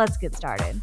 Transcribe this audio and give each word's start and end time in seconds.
Let's 0.00 0.16
get 0.16 0.34
started. 0.34 0.80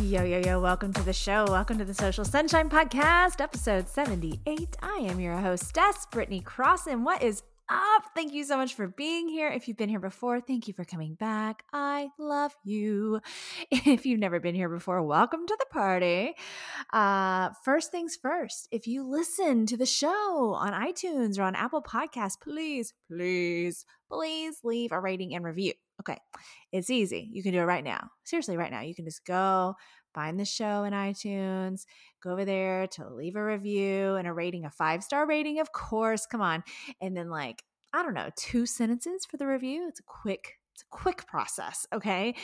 Yo, 0.00 0.22
yo, 0.22 0.38
yo, 0.38 0.60
welcome 0.60 0.92
to 0.92 1.02
the 1.02 1.12
show. 1.12 1.44
Welcome 1.48 1.76
to 1.78 1.84
the 1.84 1.92
Social 1.92 2.24
Sunshine 2.24 2.70
Podcast, 2.70 3.40
episode 3.40 3.88
78. 3.88 4.76
I 4.80 4.98
am 4.98 5.18
your 5.18 5.36
hostess, 5.36 6.06
Brittany 6.12 6.40
Crossan 6.40 7.02
What 7.02 7.24
is 7.24 7.42
up? 7.68 8.04
Thank 8.14 8.32
you 8.32 8.44
so 8.44 8.56
much 8.56 8.74
for 8.74 8.86
being 8.86 9.28
here. 9.28 9.48
If 9.48 9.66
you've 9.66 9.76
been 9.76 9.88
here 9.88 9.98
before, 9.98 10.40
thank 10.40 10.68
you 10.68 10.74
for 10.74 10.84
coming 10.84 11.14
back. 11.14 11.64
I 11.72 12.10
love 12.16 12.54
you. 12.62 13.20
If 13.72 14.06
you've 14.06 14.20
never 14.20 14.38
been 14.38 14.54
here 14.54 14.68
before, 14.68 15.02
welcome 15.02 15.48
to 15.48 15.56
the 15.58 15.66
party. 15.72 16.34
Uh, 16.92 17.50
first 17.64 17.90
things 17.90 18.14
first, 18.14 18.68
if 18.70 18.86
you 18.86 19.02
listen 19.02 19.66
to 19.66 19.76
the 19.76 19.84
show 19.84 20.54
on 20.56 20.72
iTunes 20.72 21.40
or 21.40 21.42
on 21.42 21.56
Apple 21.56 21.82
Podcasts, 21.82 22.40
please, 22.40 22.94
please, 23.10 23.84
please 24.08 24.60
leave 24.62 24.92
a 24.92 25.00
rating 25.00 25.34
and 25.34 25.44
review. 25.44 25.72
Okay, 26.00 26.18
it's 26.72 26.90
easy. 26.90 27.28
You 27.32 27.42
can 27.42 27.52
do 27.52 27.60
it 27.60 27.64
right 27.64 27.84
now. 27.84 28.10
Seriously, 28.24 28.56
right 28.56 28.70
now. 28.70 28.82
You 28.82 28.94
can 28.94 29.04
just 29.04 29.24
go 29.24 29.74
find 30.14 30.40
the 30.40 30.44
show 30.44 30.84
in 30.84 30.92
iTunes, 30.92 31.84
go 32.22 32.32
over 32.32 32.44
there 32.44 32.86
to 32.86 33.08
leave 33.08 33.36
a 33.36 33.44
review 33.44 34.14
and 34.14 34.26
a 34.26 34.32
rating, 34.32 34.64
a 34.64 34.70
five 34.70 35.04
star 35.04 35.26
rating, 35.26 35.60
of 35.60 35.72
course. 35.72 36.26
Come 36.26 36.40
on. 36.40 36.64
And 37.00 37.16
then, 37.16 37.28
like, 37.28 37.62
I 37.92 38.02
don't 38.02 38.14
know, 38.14 38.30
two 38.36 38.66
sentences 38.66 39.26
for 39.30 39.36
the 39.36 39.46
review. 39.46 39.86
It's 39.88 40.00
a 40.00 40.04
quick, 40.04 40.54
it's 40.74 40.82
a 40.82 40.96
quick 40.96 41.26
process. 41.26 41.86
Okay. 41.92 42.34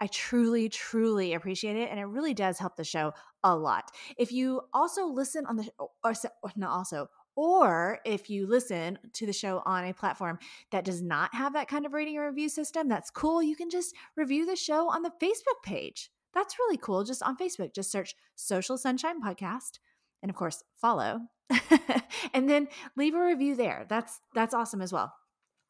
I 0.00 0.06
truly, 0.06 0.68
truly 0.68 1.34
appreciate 1.34 1.76
it. 1.76 1.90
And 1.90 1.98
it 1.98 2.04
really 2.04 2.34
does 2.34 2.58
help 2.58 2.76
the 2.76 2.84
show 2.84 3.12
a 3.42 3.56
lot. 3.56 3.90
If 4.16 4.30
you 4.30 4.62
also 4.72 5.06
listen 5.06 5.44
on 5.46 5.56
the, 5.56 5.68
or, 5.78 5.90
or 6.04 6.52
also, 6.66 7.08
or 7.40 8.00
if 8.04 8.28
you 8.28 8.48
listen 8.48 8.98
to 9.12 9.24
the 9.24 9.32
show 9.32 9.62
on 9.64 9.84
a 9.84 9.94
platform 9.94 10.40
that 10.72 10.84
does 10.84 11.00
not 11.00 11.32
have 11.32 11.52
that 11.52 11.68
kind 11.68 11.86
of 11.86 11.92
rating 11.92 12.18
or 12.18 12.26
review 12.26 12.48
system, 12.48 12.88
that's 12.88 13.10
cool. 13.10 13.40
You 13.40 13.54
can 13.54 13.70
just 13.70 13.94
review 14.16 14.44
the 14.44 14.56
show 14.56 14.90
on 14.90 15.02
the 15.02 15.12
Facebook 15.22 15.62
page. 15.62 16.10
That's 16.34 16.58
really 16.58 16.78
cool. 16.78 17.04
Just 17.04 17.22
on 17.22 17.36
Facebook, 17.36 17.72
just 17.72 17.92
search 17.92 18.16
Social 18.34 18.76
Sunshine 18.76 19.22
Podcast 19.22 19.78
and 20.20 20.30
of 20.30 20.34
course, 20.34 20.64
follow. 20.80 21.20
and 22.34 22.50
then 22.50 22.66
leave 22.96 23.14
a 23.14 23.24
review 23.24 23.54
there. 23.54 23.86
That's 23.88 24.18
that's 24.34 24.52
awesome 24.52 24.82
as 24.82 24.92
well. 24.92 25.14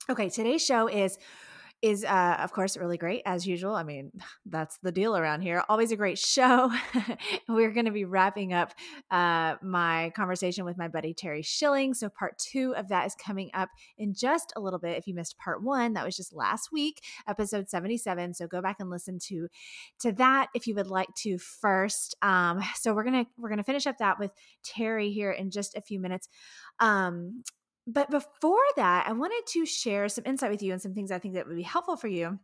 Okay, 0.09 0.31
today's 0.31 0.65
show 0.65 0.87
is 0.87 1.19
is 1.81 2.05
uh, 2.05 2.37
of 2.41 2.53
course 2.53 2.77
really 2.77 2.99
great 2.99 3.23
as 3.25 3.47
usual. 3.47 3.75
I 3.75 3.83
mean, 3.83 4.13
that's 4.47 4.79
the 4.83 4.93
deal 4.93 5.17
around 5.17 5.43
here. 5.43 5.63
Always 5.69 5.93
a 5.93 5.97
great 5.97 6.19
show. 6.19 6.71
We're 7.49 7.73
going 7.73 7.87
to 7.87 7.93
be 7.93 8.05
wrapping 8.05 8.53
up 8.53 8.73
uh, 9.11 9.57
my 9.63 10.13
conversation 10.17 10.65
with 10.65 10.77
my 10.77 10.89
buddy 10.89 11.15
Terry 11.15 11.43
Schilling. 11.43 11.95
So 11.95 12.09
part 12.09 12.39
two 12.39 12.75
of 12.77 12.89
that 12.89 13.07
is 13.07 13.15
coming 13.15 13.51
up 13.55 13.69
in 13.97 14.15
just 14.15 14.53
a 14.57 14.61
little 14.61 14.79
bit. 14.79 14.99
If 14.99 15.07
you 15.07 15.15
missed 15.15 15.39
part 15.39 15.63
one, 15.63 15.93
that 15.95 16.05
was 16.05 16.17
just 16.17 16.35
last 16.35 16.71
week, 16.73 17.03
episode 17.29 17.69
seventy 17.69 17.97
seven. 17.97 18.35
So 18.35 18.47
go 18.47 18.61
back 18.61 18.77
and 18.81 18.91
listen 18.91 19.19
to 19.29 19.49
to 20.01 20.13
that 20.13 20.49
if 20.55 20.67
you 20.67 20.75
would 20.75 20.89
like 20.89 21.15
to 21.19 21.39
first. 21.39 22.17
Um, 22.23 22.61
so 22.77 22.95
we're 22.95 23.05
gonna 23.05 23.27
we're 23.37 23.51
gonna 23.51 23.63
finish 23.63 23.87
up 23.87 23.99
that 23.99 24.19
with 24.19 24.33
Terry 24.65 25.11
here 25.11 25.31
in 25.31 25.51
just 25.51 25.77
a 25.77 25.81
few 25.81 26.01
minutes. 26.01 26.29
Um, 26.81 27.43
but 27.89 28.11
before 28.11 28.65
that, 28.77 29.07
I 29.09 29.13
wanted 29.13 29.43
to 29.53 29.65
share 29.65 30.09
some 30.11 30.25
insight 30.27 30.51
with 30.51 30.63
you 30.63 30.73
and 30.73 30.83
some 30.83 30.93
things 30.93 31.11
I 31.11 31.19
think 31.19 31.35
that 31.35 31.49
would 31.49 31.57
be 31.57 31.63
helpful 31.63 31.97
for 31.97 32.09
you 32.09 32.39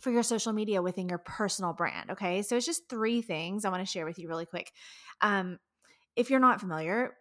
for 0.00 0.12
your 0.12 0.22
social 0.22 0.52
media 0.52 0.80
within 0.80 1.08
your 1.08 1.18
personal 1.18 1.72
brand. 1.72 2.12
Okay. 2.12 2.42
So 2.42 2.56
it's 2.56 2.66
just 2.66 2.88
three 2.88 3.20
things 3.20 3.64
I 3.64 3.70
want 3.70 3.84
to 3.84 3.90
share 3.90 4.06
with 4.06 4.18
you 4.18 4.28
really 4.28 4.46
quick. 4.46 4.72
Um, 5.20 5.58
if 6.14 6.30
you're 6.30 6.38
not 6.38 6.60
familiar, 6.60 7.16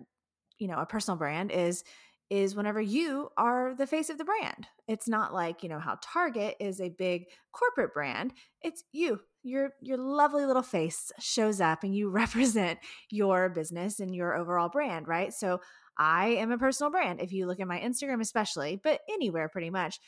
you 0.59 0.67
know, 0.67 0.77
a 0.77 0.85
personal 0.85 1.17
brand 1.17 1.51
is 1.51 1.83
is 2.29 2.55
whenever 2.55 2.79
you 2.79 3.29
are 3.37 3.73
the 3.75 3.87
face 3.87 4.11
of 4.11 4.19
the 4.19 4.23
brand. 4.23 4.67
It's 4.87 5.07
not 5.07 5.33
like, 5.33 5.63
you 5.63 5.69
know, 5.69 5.79
how 5.79 5.97
Target 6.03 6.55
is 6.59 6.79
a 6.79 6.89
big 6.89 7.23
corporate 7.51 7.91
brand. 7.91 8.33
It's 8.61 8.83
you. 8.91 9.19
Your 9.41 9.71
your 9.81 9.97
lovely 9.97 10.45
little 10.45 10.61
face 10.61 11.11
shows 11.19 11.59
up 11.59 11.83
and 11.83 11.95
you 11.95 12.09
represent 12.11 12.77
your 13.09 13.49
business 13.49 13.99
and 13.99 14.13
your 14.13 14.35
overall 14.35 14.69
brand, 14.69 15.07
right? 15.07 15.33
So 15.33 15.61
I 15.99 16.27
am 16.27 16.51
a 16.51 16.57
personal 16.57 16.91
brand. 16.91 17.19
If 17.19 17.33
you 17.33 17.45
look 17.45 17.59
at 17.59 17.67
my 17.67 17.79
Instagram, 17.79 18.21
especially, 18.21 18.79
but 18.81 19.01
anywhere 19.09 19.49
pretty 19.49 19.69
much, 19.69 19.99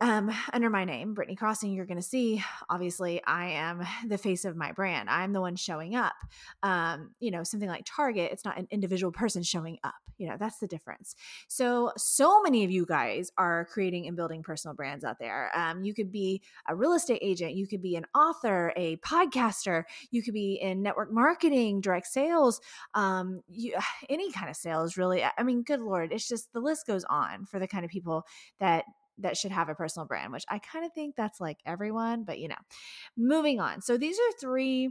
um, 0.00 0.30
under 0.52 0.68
my 0.68 0.84
name, 0.84 1.14
Brittany 1.14 1.36
Crossan, 1.36 1.72
you're 1.72 1.86
going 1.86 1.96
to 1.96 2.02
see, 2.02 2.42
obviously, 2.68 3.22
I 3.24 3.46
am 3.46 3.82
the 4.06 4.18
face 4.18 4.44
of 4.44 4.54
my 4.54 4.72
brand. 4.72 5.08
I'm 5.08 5.32
the 5.32 5.40
one 5.40 5.56
showing 5.56 5.94
up. 5.94 6.14
Um, 6.62 7.12
you 7.18 7.30
know, 7.30 7.42
something 7.44 7.68
like 7.68 7.86
Target, 7.86 8.30
it's 8.30 8.44
not 8.44 8.58
an 8.58 8.68
individual 8.70 9.10
person 9.10 9.42
showing 9.42 9.78
up. 9.84 9.94
You 10.18 10.28
know, 10.28 10.36
that's 10.38 10.58
the 10.58 10.66
difference. 10.66 11.14
So, 11.48 11.92
so 11.96 12.42
many 12.42 12.64
of 12.64 12.70
you 12.70 12.84
guys 12.84 13.30
are 13.38 13.66
creating 13.72 14.06
and 14.06 14.16
building 14.16 14.42
personal 14.42 14.74
brands 14.74 15.02
out 15.02 15.18
there. 15.18 15.50
Um, 15.56 15.82
you 15.82 15.94
could 15.94 16.12
be 16.12 16.42
a 16.68 16.74
real 16.74 16.92
estate 16.92 17.20
agent, 17.22 17.54
you 17.54 17.66
could 17.66 17.82
be 17.82 17.96
an 17.96 18.04
author, 18.14 18.74
a 18.76 18.96
podcaster, 18.98 19.84
you 20.10 20.22
could 20.22 20.34
be 20.34 20.54
in 20.60 20.82
network 20.82 21.10
marketing, 21.10 21.80
direct 21.80 22.06
sales, 22.06 22.60
um, 22.94 23.40
you, 23.48 23.74
any 24.10 24.30
kind 24.30 24.50
of 24.50 24.56
sales, 24.56 24.98
really. 24.98 25.22
I 25.24 25.42
mean, 25.42 25.62
good 25.62 25.80
Lord, 25.80 26.12
it's 26.12 26.28
just 26.28 26.52
the 26.52 26.60
list 26.60 26.86
goes 26.86 27.04
on 27.04 27.46
for 27.46 27.58
the 27.58 27.68
kind 27.68 27.84
of 27.84 27.90
people 27.90 28.26
that 28.60 28.84
that 29.18 29.36
should 29.36 29.52
have 29.52 29.68
a 29.68 29.74
personal 29.74 30.06
brand, 30.06 30.32
which 30.32 30.44
I 30.48 30.58
kind 30.58 30.84
of 30.84 30.92
think 30.92 31.16
that's 31.16 31.40
like 31.40 31.58
everyone, 31.64 32.24
but 32.24 32.38
you 32.38 32.48
know, 32.48 32.56
moving 33.16 33.60
on. 33.60 33.80
So 33.80 33.96
these 33.96 34.18
are 34.18 34.32
three 34.40 34.90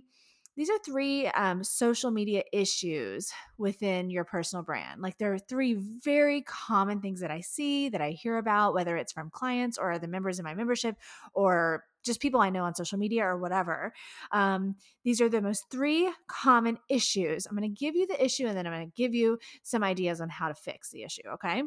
these 0.58 0.69
are 0.69 0.80
three 0.80 1.28
um, 1.28 1.66
social 1.66 2.12
media 2.12 2.44
issues 2.53 3.30
within 3.58 4.09
your 4.09 4.24
personal 4.24 4.63
brand. 4.63 5.02
Like 5.02 5.18
there 5.18 5.34
are 5.34 5.40
three 5.40 5.74
very 5.74 6.44
common 6.44 7.02
things 7.02 7.19
that 7.19 7.31
I 7.31 7.41
see 7.41 7.90
that 7.90 8.00
I 8.00 8.12
hear 8.12 8.38
about, 8.38 8.74
whether 8.74 8.96
it's 8.96 9.12
from 9.12 9.30
clients 9.30 9.78
or 9.78 10.00
the 10.00 10.08
members 10.08 10.40
in 10.40 10.46
my 10.46 10.56
membership 10.56 10.96
or 11.34 11.84
just 12.06 12.22
people 12.22 12.40
I 12.40 12.52
know 12.52 12.63
on 12.63 12.74
social 12.74 12.97
media 12.97 13.25
or 13.25 13.38
whatever. 13.38 13.92
Um, 14.31 14.75
these 15.03 15.19
are 15.19 15.28
the 15.28 15.42
most 15.42 15.66
three 15.69 16.09
common 16.28 16.78
issues. 16.90 17.46
I'm 17.46 17.57
going 17.57 17.69
to 17.69 17.80
give 17.80 17.96
you 17.96 18.07
the 18.07 18.24
issue 18.24 18.47
and 18.47 18.57
then 18.57 18.66
I'm 18.66 18.74
going 18.74 18.90
to 18.90 18.96
give 18.96 19.13
you 19.13 19.40
some 19.63 19.84
ideas 19.84 20.22
on 20.22 20.30
how 20.30 20.47
to 20.47 20.56
fix 20.56 20.90
the 20.90 21.03
issue. 21.03 21.28
Okay. 21.34 21.63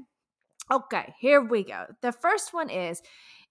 Okay, 0.71 1.15
here 1.19 1.41
we 1.41 1.65
go. 1.65 1.87
The 2.03 2.13
first 2.13 2.53
one 2.53 2.69
is 2.69 3.03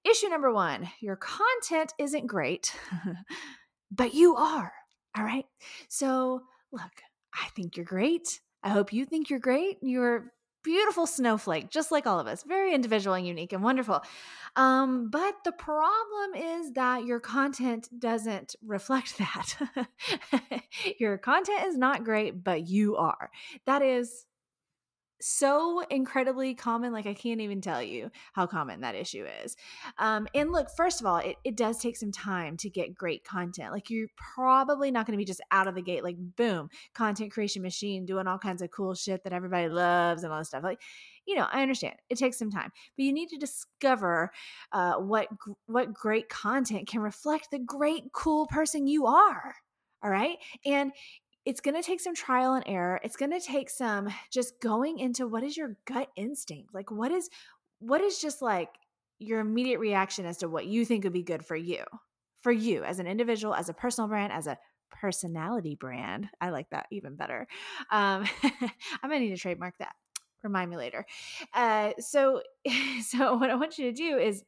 issue 0.03 0.29
number 0.29 0.53
one 0.53 0.87
your 1.01 1.15
content 1.15 1.93
isn't 1.97 2.27
great, 2.27 2.73
but 3.91 4.13
you 4.13 4.35
are. 4.35 4.71
All 5.17 5.23
right. 5.23 5.45
So, 5.89 6.41
look, 6.71 6.91
I 7.33 7.47
think 7.55 7.75
you're 7.75 7.85
great. 7.85 8.39
I 8.63 8.69
hope 8.69 8.93
you 8.93 9.05
think 9.05 9.29
you're 9.29 9.39
great. 9.39 9.77
You're 9.81 10.31
beautiful 10.63 11.07
snowflake, 11.07 11.71
just 11.71 11.91
like 11.91 12.05
all 12.05 12.19
of 12.19 12.27
us, 12.27 12.43
very 12.43 12.73
individual 12.73 13.15
and 13.15 13.25
unique 13.25 13.53
and 13.53 13.63
wonderful. 13.63 14.01
Um, 14.55 15.09
but 15.09 15.35
the 15.43 15.53
problem 15.53 16.35
is 16.35 16.73
that 16.73 17.05
your 17.05 17.19
content 17.19 17.89
doesn't 17.97 18.55
reflect 18.63 19.17
that. 19.19 19.87
your 20.99 21.17
content 21.17 21.63
is 21.65 21.77
not 21.77 22.03
great, 22.03 22.43
but 22.43 22.67
you 22.67 22.97
are. 22.97 23.31
That 23.65 23.81
is 23.81 24.25
so 25.19 25.81
incredibly 25.89 26.53
common 26.53 26.93
like 26.93 27.05
i 27.05 27.13
can't 27.13 27.41
even 27.41 27.59
tell 27.61 27.81
you 27.81 28.11
how 28.33 28.45
common 28.45 28.81
that 28.81 28.95
issue 28.95 29.25
is. 29.43 29.55
Um, 29.97 30.27
and 30.33 30.51
look 30.51 30.67
first 30.75 31.01
of 31.01 31.07
all 31.07 31.17
it, 31.17 31.37
it 31.43 31.55
does 31.55 31.79
take 31.79 31.97
some 31.97 32.11
time 32.11 32.57
to 32.57 32.69
get 32.69 32.95
great 32.95 33.23
content 33.23 33.71
like 33.71 33.89
you're 33.89 34.09
probably 34.35 34.91
not 34.91 35.05
going 35.05 35.13
to 35.13 35.17
be 35.17 35.25
just 35.25 35.41
out 35.51 35.67
of 35.67 35.75
the 35.75 35.81
gate 35.81 36.03
like 36.03 36.17
boom 36.35 36.69
content 36.93 37.31
creation 37.31 37.61
machine 37.61 38.05
doing 38.05 38.27
all 38.27 38.37
kinds 38.37 38.61
of 38.61 38.71
cool 38.71 38.93
shit 38.93 39.23
that 39.23 39.33
everybody 39.33 39.69
loves 39.69 40.23
and 40.23 40.31
all 40.31 40.39
this 40.39 40.49
stuff 40.49 40.63
like 40.63 40.81
you 41.25 41.35
know 41.35 41.47
i 41.51 41.61
understand 41.61 41.95
it 42.09 42.17
takes 42.17 42.37
some 42.37 42.51
time 42.51 42.71
but 42.95 43.03
you 43.03 43.13
need 43.13 43.29
to 43.29 43.37
discover 43.37 44.31
uh, 44.71 44.95
what 44.95 45.27
what 45.65 45.93
great 45.93 46.29
content 46.29 46.87
can 46.87 47.01
reflect 47.01 47.49
the 47.51 47.59
great 47.59 48.03
cool 48.13 48.45
person 48.47 48.87
you 48.87 49.05
are 49.05 49.55
all 50.03 50.11
right? 50.11 50.37
And 50.65 50.91
it's 51.47 51.61
going 51.61 51.75
to 51.75 51.81
take 51.81 52.01
some 52.01 52.13
trial 52.13 52.55
and 52.55 52.63
error. 52.67 52.99
It's 53.05 53.15
going 53.15 53.31
to 53.31 53.39
take 53.39 53.69
some 53.69 54.09
just 54.29 54.59
going 54.59 54.99
into 54.99 55.25
what 55.25 55.43
is 55.43 55.55
your 55.55 55.77
gut 55.85 56.09
instinct? 56.17 56.73
Like 56.73 56.91
what 56.91 57.09
is 57.09 57.29
what 57.79 58.01
is 58.01 58.19
just 58.19 58.41
like 58.41 58.67
your 59.17 59.39
immediate 59.39 59.79
reaction 59.79 60.25
as 60.25 60.39
to 60.39 60.49
what 60.49 60.65
you 60.65 60.83
think 60.83 61.05
would 61.05 61.13
be 61.13 61.23
good 61.23 61.45
for 61.45 61.55
you? 61.55 61.85
For 62.41 62.51
you 62.51 62.83
as 62.83 62.99
an 62.99 63.07
individual, 63.07 63.53
as 63.53 63.69
a 63.69 63.73
personal 63.73 64.09
brand, 64.09 64.33
as 64.33 64.45
a 64.45 64.57
personality 64.91 65.75
brand. 65.75 66.27
I 66.41 66.49
like 66.49 66.69
that 66.71 66.87
even 66.91 67.15
better. 67.15 67.47
Um, 67.91 68.25
I'm 68.43 69.09
gonna 69.09 69.19
need 69.19 69.29
to 69.29 69.37
trademark 69.37 69.77
that. 69.77 69.95
Remind 70.43 70.69
me 70.69 70.75
later. 70.75 71.05
Uh, 71.53 71.93
so, 71.97 72.41
so 73.05 73.37
what 73.37 73.49
I 73.49 73.55
want 73.55 73.77
you 73.77 73.85
to 73.85 73.93
do 73.93 74.17
is 74.17 74.43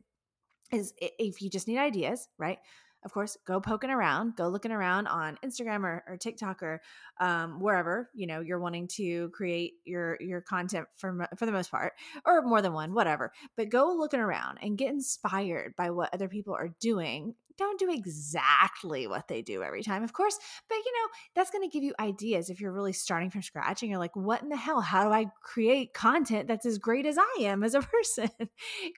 is 0.73 0.93
if 0.99 1.41
you 1.41 1.49
just 1.49 1.69
need 1.69 1.77
ideas, 1.77 2.27
right? 2.37 2.59
Of 3.03 3.13
course, 3.13 3.37
go 3.45 3.61
poking 3.61 3.89
around, 3.89 4.35
go 4.35 4.49
looking 4.49 4.71
around 4.71 5.07
on 5.07 5.37
Instagram 5.43 5.83
or, 5.83 6.03
or 6.07 6.17
TikTok 6.17 6.61
or 6.61 6.81
um, 7.19 7.59
wherever 7.59 8.09
you 8.13 8.27
know 8.27 8.41
you're 8.41 8.59
wanting 8.59 8.87
to 8.95 9.29
create 9.29 9.75
your 9.85 10.17
your 10.19 10.41
content 10.41 10.87
for 10.97 11.27
for 11.37 11.45
the 11.45 11.51
most 11.51 11.71
part, 11.71 11.93
or 12.25 12.41
more 12.41 12.61
than 12.61 12.73
one, 12.73 12.93
whatever. 12.93 13.31
But 13.55 13.69
go 13.69 13.95
looking 13.97 14.19
around 14.19 14.59
and 14.61 14.77
get 14.77 14.89
inspired 14.89 15.75
by 15.77 15.91
what 15.91 16.13
other 16.13 16.27
people 16.27 16.53
are 16.55 16.73
doing 16.79 17.35
don't 17.59 17.77
do 17.77 17.91
exactly 17.91 19.05
what 19.05 19.27
they 19.27 19.41
do 19.41 19.61
every 19.61 19.83
time, 19.83 20.03
of 20.03 20.13
course, 20.13 20.39
but 20.67 20.75
you 20.75 20.91
know, 20.93 21.11
that's 21.35 21.51
going 21.51 21.69
to 21.69 21.71
give 21.71 21.83
you 21.83 21.93
ideas 21.99 22.49
if 22.49 22.59
you're 22.59 22.71
really 22.71 22.93
starting 22.93 23.29
from 23.29 23.41
scratch 23.41 23.83
and 23.83 23.89
you're 23.89 23.99
like, 23.99 24.15
what 24.15 24.41
in 24.41 24.49
the 24.49 24.57
hell? 24.57 24.81
How 24.81 25.03
do 25.03 25.13
I 25.13 25.27
create 25.43 25.93
content 25.93 26.47
that's 26.47 26.65
as 26.65 26.77
great 26.77 27.05
as 27.05 27.17
I 27.17 27.41
am 27.41 27.63
as 27.63 27.75
a 27.75 27.81
person? 27.81 28.29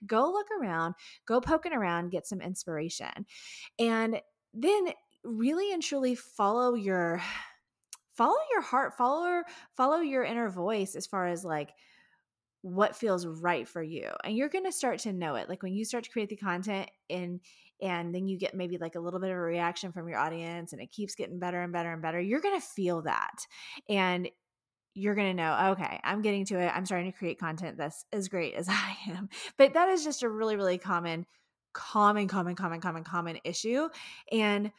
go 0.06 0.32
look 0.32 0.48
around, 0.62 0.94
go 1.26 1.42
poking 1.42 1.74
around, 1.74 2.12
get 2.12 2.28
some 2.28 2.40
inspiration. 2.40 3.26
And 3.80 4.22
then 4.54 4.88
really 5.24 5.74
and 5.74 5.82
truly 5.82 6.16
follow 6.16 6.76
your 6.76 7.22
follow 8.14 8.38
your 8.52 8.62
heart, 8.62 8.96
follow 8.98 9.42
follow 9.76 9.98
your 9.98 10.24
inner 10.24 10.50
voice 10.50 10.96
as 10.96 11.08
far 11.08 11.28
as 11.28 11.44
like 11.44 11.72
what 12.62 12.96
feels 12.96 13.26
right 13.26 13.68
for 13.68 13.82
you 13.82 14.08
and 14.24 14.38
you're 14.38 14.50
going 14.50 14.66
to 14.66 14.72
start 14.72 15.00
to 15.00 15.12
know 15.12 15.34
it 15.34 15.50
like 15.50 15.64
when 15.64 15.74
you 15.74 15.84
start 15.84 16.04
to 16.04 16.12
create 16.12 16.30
the 16.30 16.36
content 16.36 16.88
and 17.10 17.40
and 17.82 18.14
then 18.14 18.28
you 18.28 18.38
get 18.38 18.54
maybe 18.54 18.78
like 18.78 18.96
a 18.96 19.00
little 19.00 19.20
bit 19.20 19.30
of 19.30 19.38
a 19.38 19.42
reaction 19.42 19.92
from 19.92 20.08
your 20.08 20.18
audience 20.18 20.74
and 20.74 20.82
it 20.82 20.92
keeps 20.92 21.16
getting 21.16 21.40
better 21.40 21.62
and 21.62 21.74
better 21.74 21.92
and 21.92 22.02
better 22.02 22.20
you're 22.20 22.42
going 22.42 22.60
to 22.60 22.66
feel 22.66 23.02
that 23.02 23.46
and 23.90 24.30
you're 24.94 25.16
going 25.16 25.36
to 25.36 25.44
know 25.44 25.72
okay 25.72 26.00
i'm 26.04 26.22
getting 26.22 26.46
to 26.46 26.60
it 26.60 26.72
i'm 26.76 26.86
starting 26.86 27.12
to 27.12 27.18
create 27.18 27.40
content 27.40 27.78
that's 27.78 28.06
as 28.12 28.28
great 28.28 28.54
as 28.54 28.68
i 28.70 28.96
am. 29.08 29.30
But 29.58 29.74
that 29.74 29.90
is 29.90 30.04
just 30.04 30.24
a 30.24 30.30
really 30.30 30.56
really 30.56 30.78
common 30.78 31.26
common 31.74 32.28
common 32.28 32.56
common 32.56 32.82
common 32.82 33.04
common 33.04 33.40
issue 33.46 33.88
and 34.32 34.72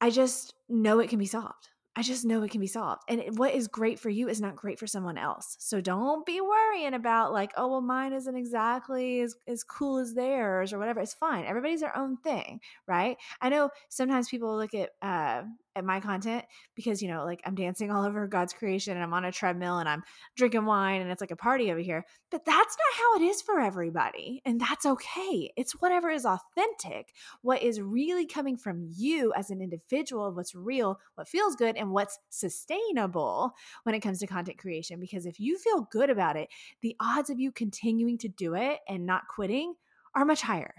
i 0.00 0.08
just 0.10 0.54
know 0.68 1.00
it 1.00 1.10
can 1.10 1.18
be 1.18 1.26
solved 1.26 1.68
I 1.98 2.02
just 2.02 2.24
know 2.24 2.44
it 2.44 2.52
can 2.52 2.60
be 2.60 2.68
solved. 2.68 3.02
And 3.08 3.36
what 3.36 3.52
is 3.52 3.66
great 3.66 3.98
for 3.98 4.08
you 4.08 4.28
is 4.28 4.40
not 4.40 4.54
great 4.54 4.78
for 4.78 4.86
someone 4.86 5.18
else. 5.18 5.56
So 5.58 5.80
don't 5.80 6.24
be 6.24 6.40
worrying 6.40 6.94
about 6.94 7.32
like, 7.32 7.50
oh, 7.56 7.66
well, 7.66 7.80
mine 7.80 8.12
isn't 8.12 8.36
exactly 8.36 9.20
as, 9.20 9.34
as 9.48 9.64
cool 9.64 9.98
as 9.98 10.14
theirs 10.14 10.72
or 10.72 10.78
whatever. 10.78 11.00
It's 11.00 11.14
fine. 11.14 11.44
Everybody's 11.44 11.80
their 11.80 11.96
own 11.98 12.16
thing, 12.18 12.60
right? 12.86 13.16
I 13.40 13.48
know 13.48 13.70
sometimes 13.88 14.28
people 14.28 14.56
look 14.56 14.74
at 14.74 14.90
uh, 15.02 15.42
at 15.78 15.84
my 15.84 16.00
content 16.00 16.44
because 16.74 17.00
you 17.00 17.08
know 17.08 17.24
like 17.24 17.40
i'm 17.44 17.54
dancing 17.54 17.90
all 17.90 18.04
over 18.04 18.26
god's 18.26 18.52
creation 18.52 18.94
and 18.94 19.02
i'm 19.02 19.14
on 19.14 19.24
a 19.24 19.32
treadmill 19.32 19.78
and 19.78 19.88
i'm 19.88 20.02
drinking 20.36 20.66
wine 20.66 21.00
and 21.00 21.10
it's 21.10 21.20
like 21.20 21.30
a 21.30 21.36
party 21.36 21.70
over 21.70 21.80
here 21.80 22.04
but 22.30 22.44
that's 22.44 22.76
not 22.76 22.98
how 22.98 23.16
it 23.16 23.22
is 23.22 23.40
for 23.40 23.58
everybody 23.58 24.42
and 24.44 24.60
that's 24.60 24.84
okay. 24.84 25.50
It's 25.56 25.72
whatever 25.72 26.10
is 26.10 26.26
authentic 26.26 27.12
what 27.42 27.62
is 27.62 27.80
really 27.80 28.26
coming 28.26 28.56
from 28.56 28.86
you 28.96 29.32
as 29.34 29.50
an 29.50 29.62
individual 29.62 30.32
what's 30.32 30.54
real 30.54 30.98
what 31.14 31.28
feels 31.28 31.56
good 31.56 31.76
and 31.76 31.90
what's 31.90 32.18
sustainable 32.28 33.52
when 33.84 33.94
it 33.94 34.00
comes 34.00 34.18
to 34.18 34.26
content 34.26 34.58
creation 34.58 35.00
because 35.00 35.26
if 35.26 35.40
you 35.40 35.58
feel 35.58 35.88
good 35.90 36.10
about 36.10 36.36
it 36.36 36.48
the 36.82 36.96
odds 37.00 37.30
of 37.30 37.38
you 37.38 37.52
continuing 37.52 38.18
to 38.18 38.28
do 38.28 38.54
it 38.54 38.80
and 38.88 39.06
not 39.06 39.22
quitting 39.28 39.74
are 40.14 40.24
much 40.24 40.42
higher. 40.42 40.74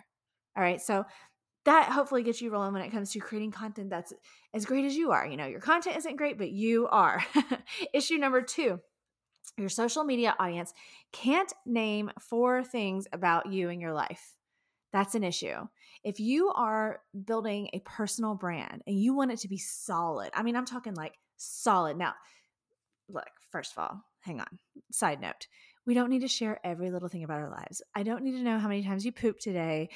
All 0.57 0.63
right 0.63 0.81
so 0.81 1.06
that 1.65 1.89
hopefully 1.91 2.23
gets 2.23 2.41
you 2.41 2.51
rolling 2.51 2.73
when 2.73 2.81
it 2.81 2.91
comes 2.91 3.11
to 3.11 3.19
creating 3.19 3.51
content 3.51 3.89
that's 3.89 4.13
as 4.53 4.65
great 4.65 4.85
as 4.85 4.95
you 4.95 5.11
are. 5.11 5.27
You 5.27 5.38
know, 5.38 5.45
your 5.45 5.59
content 5.59 5.97
isn't 5.97 6.15
great, 6.15 6.38
but 6.38 6.51
you 6.51 6.88
are. 6.88 7.23
Issue 7.94 8.17
number 8.17 8.41
two 8.41 8.79
your 9.57 9.69
social 9.69 10.03
media 10.03 10.35
audience 10.39 10.73
can't 11.11 11.51
name 11.65 12.11
four 12.19 12.63
things 12.63 13.07
about 13.11 13.51
you 13.51 13.69
in 13.69 13.81
your 13.81 13.94
life. 13.94 14.35
That's 14.94 15.15
an 15.15 15.23
issue. 15.23 15.67
If 16.03 16.19
you 16.19 16.50
are 16.50 17.01
building 17.25 17.69
a 17.73 17.79
personal 17.79 18.35
brand 18.35 18.83
and 18.88 19.00
you 19.00 19.13
want 19.13 19.31
it 19.31 19.39
to 19.39 19.47
be 19.47 19.57
solid, 19.57 20.29
I 20.33 20.44
mean, 20.44 20.55
I'm 20.55 20.65
talking 20.65 20.94
like 20.95 21.13
solid. 21.38 21.97
Now, 21.97 22.13
look, 23.07 23.29
first 23.51 23.73
of 23.73 23.79
all, 23.79 24.03
hang 24.21 24.39
on. 24.39 24.59
Side 24.91 25.21
note 25.21 25.47
we 25.89 25.95
don't 25.95 26.12
need 26.12 26.21
to 26.21 26.27
share 26.27 26.59
every 26.63 26.91
little 26.91 27.09
thing 27.09 27.23
about 27.23 27.39
our 27.39 27.50
lives. 27.50 27.81
I 27.95 28.03
don't 28.03 28.23
need 28.23 28.33
to 28.33 28.44
know 28.44 28.59
how 28.59 28.67
many 28.67 28.83
times 28.83 29.05
you 29.05 29.12
pooped 29.12 29.41
today. 29.41 29.89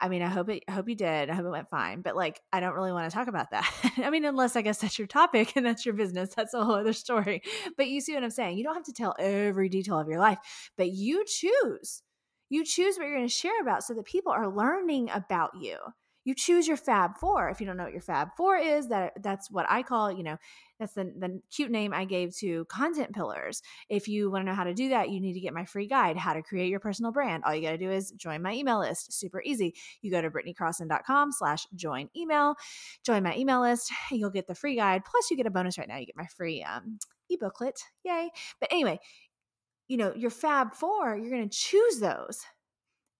I 0.00 0.08
mean, 0.08 0.22
I 0.22 0.28
hope 0.28 0.48
it 0.48 0.64
I 0.68 0.72
hope 0.72 0.88
you 0.88 0.94
did. 0.94 1.30
I 1.30 1.34
hope 1.34 1.46
it 1.46 1.50
went 1.50 1.68
fine. 1.70 2.02
But 2.02 2.16
like 2.16 2.40
I 2.52 2.60
don't 2.60 2.74
really 2.74 2.92
want 2.92 3.10
to 3.10 3.14
talk 3.14 3.28
about 3.28 3.50
that. 3.50 3.70
I 3.98 4.10
mean, 4.10 4.24
unless 4.24 4.56
I 4.56 4.62
guess 4.62 4.78
that's 4.78 4.98
your 4.98 5.08
topic 5.08 5.54
and 5.56 5.66
that's 5.66 5.84
your 5.84 5.94
business. 5.94 6.34
That's 6.34 6.54
a 6.54 6.64
whole 6.64 6.76
other 6.76 6.92
story. 6.92 7.42
But 7.76 7.88
you 7.88 8.00
see 8.00 8.14
what 8.14 8.24
I'm 8.24 8.30
saying? 8.30 8.58
You 8.58 8.64
don't 8.64 8.74
have 8.74 8.84
to 8.84 8.92
tell 8.92 9.14
every 9.18 9.68
detail 9.68 9.98
of 9.98 10.08
your 10.08 10.20
life, 10.20 10.38
but 10.76 10.92
you 10.92 11.24
choose. 11.26 12.02
You 12.50 12.64
choose 12.64 12.96
what 12.96 13.04
you're 13.04 13.16
going 13.16 13.28
to 13.28 13.32
share 13.32 13.60
about 13.60 13.84
so 13.84 13.94
that 13.94 14.06
people 14.06 14.32
are 14.32 14.48
learning 14.48 15.10
about 15.10 15.50
you 15.60 15.76
you 16.28 16.34
choose 16.34 16.68
your 16.68 16.76
fab 16.76 17.16
four 17.16 17.48
if 17.48 17.58
you 17.58 17.66
don't 17.66 17.78
know 17.78 17.84
what 17.84 17.92
your 17.92 18.02
fab 18.02 18.28
four 18.36 18.58
is 18.58 18.88
that 18.88 19.14
that's 19.22 19.50
what 19.50 19.64
i 19.70 19.82
call 19.82 20.12
you 20.12 20.22
know 20.22 20.36
that's 20.78 20.92
the, 20.92 21.04
the 21.18 21.40
cute 21.50 21.70
name 21.70 21.94
i 21.94 22.04
gave 22.04 22.36
to 22.36 22.64
content 22.66 23.14
pillars. 23.14 23.62
If 23.88 24.06
you 24.06 24.30
want 24.30 24.42
to 24.42 24.50
know 24.50 24.54
how 24.54 24.64
to 24.64 24.74
do 24.74 24.90
that 24.90 25.08
you 25.08 25.20
need 25.20 25.32
to 25.32 25.40
get 25.40 25.54
my 25.54 25.64
free 25.64 25.86
guide 25.86 26.16
how 26.16 26.34
to 26.34 26.42
create 26.42 26.68
your 26.68 26.80
personal 26.80 27.12
brand. 27.12 27.44
All 27.44 27.54
you 27.54 27.62
got 27.62 27.70
to 27.70 27.78
do 27.78 27.90
is 27.90 28.10
join 28.12 28.42
my 28.42 28.52
email 28.52 28.78
list. 28.78 29.12
Super 29.12 29.42
easy. 29.42 29.74
You 30.02 30.10
go 30.10 30.20
to 30.20 30.30
brittanycrossan.com 30.30 31.32
slash 31.32 31.66
join 31.74 32.08
email 32.16 32.54
join 33.04 33.22
my 33.22 33.34
email 33.36 33.60
list 33.60 33.90
you'll 34.10 34.30
get 34.30 34.46
the 34.46 34.54
free 34.54 34.76
guide. 34.76 35.04
Plus 35.04 35.30
you 35.30 35.36
get 35.36 35.46
a 35.46 35.50
bonus 35.50 35.78
right 35.78 35.88
now. 35.88 35.96
You 35.96 36.06
get 36.06 36.16
my 36.16 36.26
free 36.26 36.62
um, 36.62 36.98
ebooklet. 37.32 37.78
Yay. 38.04 38.30
But 38.60 38.72
anyway 38.72 39.00
you 39.88 39.96
know 39.96 40.12
your 40.14 40.30
fab 40.30 40.74
four 40.74 41.16
you're 41.16 41.30
going 41.30 41.48
to 41.48 41.58
choose 41.58 41.98
those 41.98 42.44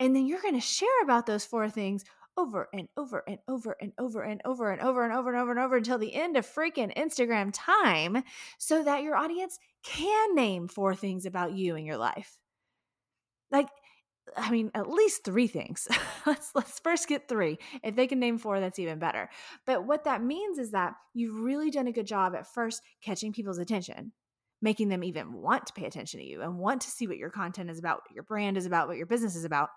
and 0.00 0.14
then 0.14 0.26
you're 0.26 0.42
going 0.42 0.54
to 0.54 0.60
share 0.60 1.02
about 1.02 1.26
those 1.26 1.44
four 1.44 1.68
things 1.68 2.04
over 2.38 2.68
and 2.72 2.88
over 2.96 3.24
and 3.26 3.38
over 3.48 3.76
and 3.80 3.92
over 3.98 4.22
and 4.22 4.40
over 4.44 4.70
and 4.70 4.80
over 4.80 5.02
and 5.02 5.12
over 5.12 5.28
and 5.28 5.38
over 5.38 5.50
and 5.50 5.60
over 5.60 5.76
until 5.76 5.98
the 5.98 6.14
end 6.14 6.36
of 6.36 6.46
freaking 6.46 6.96
Instagram 6.96 7.50
time 7.52 8.22
so 8.58 8.82
that 8.84 9.02
your 9.02 9.16
audience 9.16 9.58
can 9.82 10.34
name 10.36 10.68
four 10.68 10.94
things 10.94 11.26
about 11.26 11.52
you 11.52 11.74
in 11.74 11.84
your 11.84 11.96
life. 11.96 12.38
Like 13.50 13.68
I 14.36 14.50
mean, 14.50 14.70
at 14.74 14.88
least 14.88 15.24
three 15.24 15.46
things. 15.46 15.88
let's 16.26 16.50
let's 16.54 16.78
first 16.78 17.08
get 17.08 17.28
three. 17.28 17.58
If 17.82 17.96
they 17.96 18.06
can 18.06 18.20
name 18.20 18.38
four, 18.38 18.60
that's 18.60 18.78
even 18.78 18.98
better. 18.98 19.30
But 19.66 19.84
what 19.84 20.04
that 20.04 20.22
means 20.22 20.58
is 20.58 20.70
that 20.72 20.94
you've 21.14 21.40
really 21.40 21.70
done 21.70 21.88
a 21.88 21.92
good 21.92 22.06
job 22.06 22.34
at 22.34 22.46
first 22.46 22.82
catching 23.02 23.32
people's 23.32 23.58
attention, 23.58 24.12
making 24.62 24.90
them 24.90 25.02
even 25.02 25.32
want 25.32 25.66
to 25.66 25.72
pay 25.72 25.86
attention 25.86 26.20
to 26.20 26.26
you 26.26 26.42
and 26.42 26.58
want 26.58 26.82
to 26.82 26.90
see 26.90 27.06
what 27.06 27.16
your 27.16 27.30
content 27.30 27.70
is 27.70 27.78
about, 27.78 28.02
what 28.06 28.14
your 28.14 28.22
brand 28.24 28.56
is 28.56 28.66
about, 28.66 28.86
what 28.86 28.96
your 28.96 29.06
business 29.06 29.34
is 29.34 29.44
about. 29.44 29.70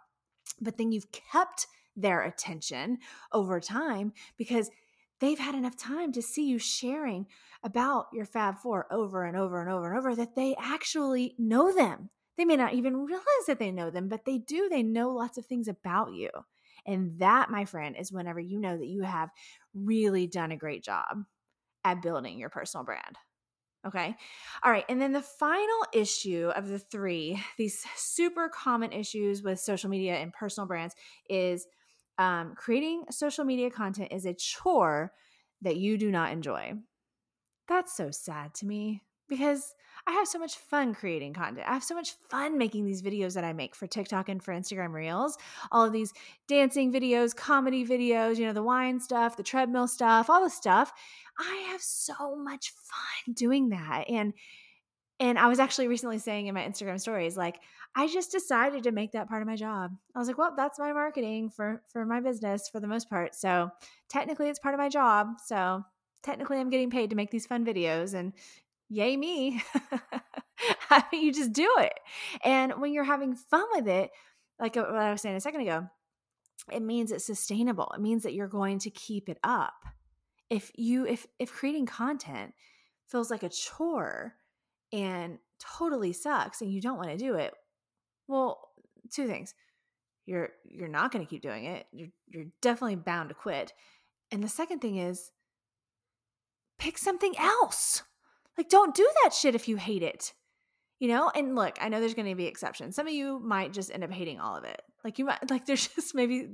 But 0.60 0.78
then 0.78 0.92
you've 0.92 1.12
kept 1.12 1.66
their 1.95 2.23
attention 2.23 2.99
over 3.31 3.59
time 3.59 4.13
because 4.38 4.69
they've 5.19 5.39
had 5.39 5.55
enough 5.55 5.77
time 5.77 6.12
to 6.13 6.21
see 6.21 6.48
you 6.48 6.57
sharing 6.57 7.27
about 7.63 8.07
your 8.13 8.25
Fab 8.25 8.57
Four 8.57 8.91
over 8.91 9.24
and 9.24 9.38
over 9.38 9.62
and 9.62 9.69
over 9.69 9.89
and 9.89 9.98
over 9.98 10.15
that 10.15 10.36
they 10.36 10.55
actually 10.60 11.36
know 11.38 11.74
them. 11.74 12.10
They 12.38 12.45
may 12.45 12.55
not 12.55 12.74
even 12.74 12.98
realize 13.05 13.45
that 13.48 13.60
they 13.60 13.71
know 13.71 13.89
them, 13.89 14.10
but 14.10 14.25
they 14.25 14.38
do. 14.39 14.67
They 14.69 14.83
know 14.83 15.10
lots 15.10 15.38
of 15.38 15.45
things 15.45 15.67
about 15.67 16.13
you. 16.13 16.29
And 16.86 17.19
that, 17.19 17.51
my 17.51 17.65
friend, 17.65 17.95
is 18.00 18.12
whenever 18.12 18.39
you 18.39 18.60
know 18.60 18.77
that 18.77 18.88
you 18.88 19.03
have 19.03 19.29
really 19.74 20.25
done 20.25 20.51
a 20.51 20.57
great 20.57 20.83
job 20.83 21.24
at 21.83 22.01
building 22.01 22.39
your 22.39 22.50
personal 22.50 22.86
brand. 22.86 23.17
Okay. 23.86 24.15
All 24.63 24.71
right. 24.71 24.86
And 24.89 25.01
then 25.01 25.12
the 25.12 25.24
final 25.24 25.86
issue 25.91 26.51
of 26.55 26.67
the 26.67 26.77
three, 26.77 27.41
these 27.57 27.83
super 27.95 28.48
common 28.48 28.91
issues 28.91 29.41
with 29.41 29.60
social 29.60 29.89
media 29.89 30.17
and 30.17 30.31
personal 30.31 30.67
brands, 30.67 30.95
is 31.29 31.65
um, 32.18 32.53
creating 32.56 33.06
social 33.10 33.46
media 33.46 33.70
content 33.70 34.10
is 34.12 34.25
a 34.25 34.34
chore 34.34 35.12
that 35.62 35.77
you 35.77 35.98
do 35.98 36.12
not 36.12 36.32
enjoy. 36.32 36.74
That's 37.68 37.96
so 37.96 38.12
sad 38.12 38.53
to 38.56 38.65
me 38.65 39.03
because 39.30 39.74
I 40.08 40.12
have 40.13 40.27
so 40.27 40.39
much 40.39 40.58
fun 40.58 40.94
creating 40.94 41.34
content. 41.34 41.68
I 41.68 41.74
have 41.74 41.84
so 41.84 41.96
much 41.96 42.13
fun 42.30 42.58
making 42.58 42.86
these 42.86 43.01
videos 43.01 43.36
that 43.36 43.44
I 43.44 43.53
make 43.53 43.75
for 43.75 43.88
TikTok 43.88 44.30
and 44.30 44.44
for 44.44 44.53
Instagram 44.53 44.94
Reels. 44.94 45.38
All 45.72 45.86
of 45.86 45.94
these 45.94 46.12
dancing 46.48 46.91
videos, 46.91 47.36
comedy 47.36 47.86
videos, 47.86 48.38
you 48.38 48.46
know, 48.46 48.53
the 48.53 48.63
wine 48.63 49.00
stuff, 49.00 49.38
the 49.38 49.44
treadmill 49.44 49.88
stuff, 49.88 50.30
all 50.30 50.44
the 50.44 50.50
stuff. 50.50 50.91
I 51.39 51.68
have 51.72 51.82
so 51.82 52.36
much 52.36 52.72
fun 52.72 53.34
doing 53.36 53.70
that. 53.70 54.06
And 54.10 54.34
and 55.22 55.38
I 55.38 55.48
was 55.48 55.60
actually 55.60 55.88
recently 55.88 56.18
saying 56.18 56.48
in 56.48 56.56
my 56.56 56.63
Instagram 56.63 57.00
stories, 57.00 57.38
like, 57.38 57.60
I 57.96 58.08
just 58.08 58.32
decided 58.32 58.84
to 58.84 58.92
make 58.92 59.12
that 59.12 59.30
part 59.30 59.44
of 59.44 59.48
my 59.48 59.56
job. 59.56 59.92
I 60.16 60.20
was 60.20 60.28
like, 60.28 60.40
well, 60.40 60.56
that's 60.58 60.80
my 60.80 60.92
marketing 60.94 61.51
for 61.51 61.84
for 61.94 62.06
my 62.06 62.22
business 62.22 62.68
for 62.68 62.80
the 62.80 62.88
most 62.88 63.08
part. 63.08 63.36
So 63.36 63.70
technically 64.10 64.50
it's 64.50 64.58
part 64.58 64.74
of 64.74 64.80
my 64.80 64.90
job. 64.90 65.28
So 65.46 65.84
technically 66.24 66.60
I'm 66.60 66.72
getting 66.72 66.90
paid 66.90 67.12
to 67.12 67.16
make 67.16 67.30
these 67.30 67.46
fun 67.46 67.63
videos 67.63 68.16
and 68.16 68.34
yay 68.90 69.16
me. 69.16 69.62
you 71.13 71.32
just 71.32 71.54
do 71.54 71.72
it. 71.78 71.94
And 72.44 72.82
when 72.82 72.92
you're 72.92 73.04
having 73.04 73.36
fun 73.36 73.66
with 73.74 73.88
it, 73.88 74.10
like 74.60 74.75
uh, 74.75 74.86
what 74.86 74.96
I 74.96 75.12
was 75.12 75.22
saying 75.22 75.36
a 75.36 75.42
second 75.42 75.62
ago, 75.62 75.88
it 76.72 76.82
means 76.82 77.12
it's 77.12 77.28
sustainable. 77.28 77.92
It 77.96 78.01
means 78.01 78.24
that 78.24 78.34
you're 78.34 78.48
going 78.48 78.80
to 78.80 78.90
keep 78.90 79.30
it 79.30 79.38
up. 79.44 79.74
If 80.50 80.72
you 80.75 81.06
if 81.06 81.28
if 81.38 81.54
creating 81.54 81.86
content 81.86 82.54
feels 83.08 83.30
like 83.30 83.44
a 83.44 83.50
chore, 83.50 84.34
and 84.91 85.38
totally 85.60 86.13
sucks 86.13 86.62
and 86.62 86.71
you 86.71 86.81
don't 86.81 86.98
want 86.98 87.10
to 87.10 87.17
do 87.17 87.36
it, 87.36 87.53
well, 88.27 88.69
two 89.12 89.27
things. 89.27 89.53
you're 90.25 90.50
you're 90.63 90.88
not 90.88 91.12
going 91.12 91.25
to 91.25 91.29
keep 91.29 91.41
doing 91.41 91.65
it. 91.65 91.86
You're 91.91 92.10
you're 92.27 92.45
definitely 92.62 92.95
bound 92.95 93.29
to 93.29 93.36
quit. 93.36 93.74
And 94.31 94.43
the 94.43 94.48
second 94.48 94.79
thing 94.79 94.98
is 94.98 95.31
pick 96.79 96.98
something 96.98 97.36
else. 97.38 98.03
Like 98.57 98.69
don't 98.69 98.95
do 98.95 99.07
that 99.24 99.33
shit 99.33 99.55
if 99.55 99.67
you 99.67 99.77
hate 99.77 100.03
it. 100.03 100.33
You 101.00 101.07
know? 101.07 101.31
And 101.33 101.55
look, 101.55 101.77
I 101.81 101.89
know 101.89 102.00
there's 102.00 102.13
going 102.13 102.29
to 102.29 102.36
be 102.36 102.45
exceptions. 102.45 102.95
Some 102.95 103.07
of 103.07 103.13
you 103.13 103.39
might 103.39 103.74
just 103.74 103.91
end 103.91 104.03
up 104.03 104.12
hating 104.12 104.39
all 104.39 104.55
of 104.55 104.63
it. 104.63 104.81
Like 105.03 105.19
you 105.19 105.25
might 105.25 105.39
like 105.50 105.65
there's 105.65 105.88
just 105.88 106.15
maybe 106.15 106.50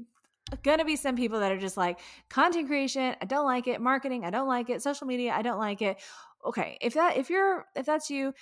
going 0.63 0.79
to 0.79 0.85
be 0.85 0.95
some 0.95 1.15
people 1.15 1.39
that 1.39 1.51
are 1.51 1.59
just 1.59 1.77
like 1.77 1.99
content 2.29 2.67
creation, 2.67 3.15
I 3.21 3.25
don't 3.25 3.45
like 3.45 3.67
it, 3.67 3.81
marketing, 3.81 4.23
I 4.23 4.29
don't 4.29 4.47
like 4.47 4.69
it, 4.69 4.81
social 4.81 5.07
media, 5.07 5.33
I 5.33 5.41
don't 5.41 5.59
like 5.59 5.81
it. 5.81 5.97
Okay, 6.45 6.77
if 6.81 6.93
that 6.93 7.17
if 7.17 7.29
you're 7.29 7.65
if 7.75 7.85
that's 7.85 8.09
you, 8.09 8.33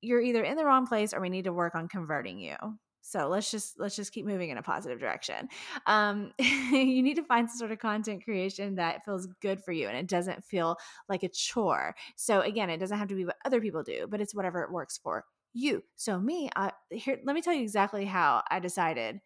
you're 0.00 0.20
either 0.20 0.42
in 0.42 0.56
the 0.56 0.64
wrong 0.64 0.86
place 0.86 1.12
or 1.12 1.20
we 1.20 1.28
need 1.28 1.44
to 1.44 1.52
work 1.52 1.74
on 1.74 1.88
converting 1.88 2.38
you. 2.38 2.56
So 3.02 3.28
let's 3.28 3.50
just 3.50 3.78
let's 3.78 3.96
just 3.96 4.12
keep 4.12 4.26
moving 4.26 4.50
in 4.50 4.58
a 4.58 4.62
positive 4.62 5.00
direction. 5.00 5.48
Um, 5.86 6.32
you 6.38 7.02
need 7.02 7.16
to 7.16 7.24
find 7.24 7.48
some 7.48 7.58
sort 7.58 7.72
of 7.72 7.78
content 7.78 8.24
creation 8.24 8.76
that 8.76 9.04
feels 9.04 9.26
good 9.40 9.62
for 9.64 9.72
you 9.72 9.88
and 9.88 9.96
it 9.96 10.06
doesn't 10.06 10.44
feel 10.44 10.76
like 11.08 11.22
a 11.22 11.28
chore. 11.28 11.94
So 12.16 12.40
again 12.40 12.70
it 12.70 12.78
doesn't 12.78 12.98
have 12.98 13.08
to 13.08 13.14
be 13.14 13.24
what 13.24 13.36
other 13.44 13.60
people 13.60 13.82
do 13.82 14.06
but 14.08 14.20
it's 14.20 14.34
whatever 14.34 14.62
it 14.62 14.70
works 14.70 14.98
for 15.02 15.24
you. 15.54 15.82
So 15.96 16.20
me 16.20 16.50
I, 16.54 16.72
here 16.90 17.18
let 17.24 17.34
me 17.34 17.42
tell 17.42 17.54
you 17.54 17.62
exactly 17.62 18.04
how 18.04 18.42
i 18.50 18.60
decided 18.60 19.20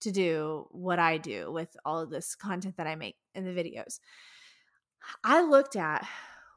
to 0.00 0.10
do 0.10 0.66
what 0.70 0.98
i 0.98 1.16
do 1.16 1.50
with 1.50 1.74
all 1.84 2.00
of 2.00 2.10
this 2.10 2.34
content 2.34 2.76
that 2.76 2.86
i 2.86 2.94
make 2.96 3.16
in 3.34 3.44
the 3.44 3.50
videos. 3.50 4.00
I 5.24 5.42
looked 5.42 5.76
at 5.76 6.06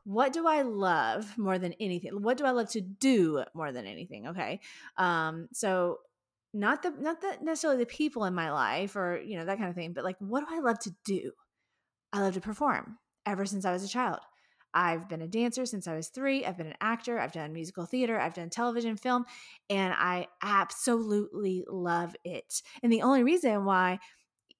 what 0.09 0.33
do 0.33 0.47
I 0.47 0.63
love 0.63 1.37
more 1.37 1.59
than 1.59 1.73
anything? 1.73 2.23
What 2.23 2.37
do 2.37 2.43
I 2.43 2.49
love 2.49 2.71
to 2.71 2.81
do 2.81 3.43
more 3.53 3.71
than 3.71 3.85
anything? 3.85 4.29
Okay. 4.29 4.59
Um, 4.97 5.47
so 5.53 5.99
not 6.51 6.81
the 6.81 6.89
not 6.99 7.21
the 7.21 7.37
necessarily 7.43 7.77
the 7.77 7.85
people 7.85 8.25
in 8.25 8.33
my 8.33 8.51
life 8.51 8.95
or, 8.95 9.21
you 9.23 9.37
know, 9.37 9.45
that 9.45 9.59
kind 9.59 9.69
of 9.69 9.75
thing, 9.75 9.93
but 9.93 10.03
like 10.03 10.15
what 10.17 10.39
do 10.39 10.47
I 10.49 10.61
love 10.61 10.79
to 10.79 10.91
do? 11.05 11.29
I 12.11 12.21
love 12.21 12.33
to 12.33 12.41
perform 12.41 12.97
ever 13.27 13.45
since 13.45 13.65
I 13.65 13.71
was 13.71 13.83
a 13.83 13.87
child. 13.87 14.17
I've 14.73 15.07
been 15.07 15.21
a 15.21 15.27
dancer 15.27 15.67
since 15.67 15.87
I 15.87 15.95
was 15.95 16.07
three. 16.07 16.43
I've 16.43 16.57
been 16.57 16.67
an 16.67 16.81
actor. 16.81 17.19
I've 17.19 17.31
done 17.31 17.53
musical 17.53 17.85
theater. 17.85 18.19
I've 18.19 18.33
done 18.33 18.49
television, 18.49 18.97
film, 18.97 19.25
and 19.69 19.93
I 19.95 20.27
absolutely 20.41 21.65
love 21.69 22.15
it. 22.23 22.63
And 22.81 22.91
the 22.91 23.03
only 23.03 23.21
reason 23.21 23.63
why, 23.63 23.99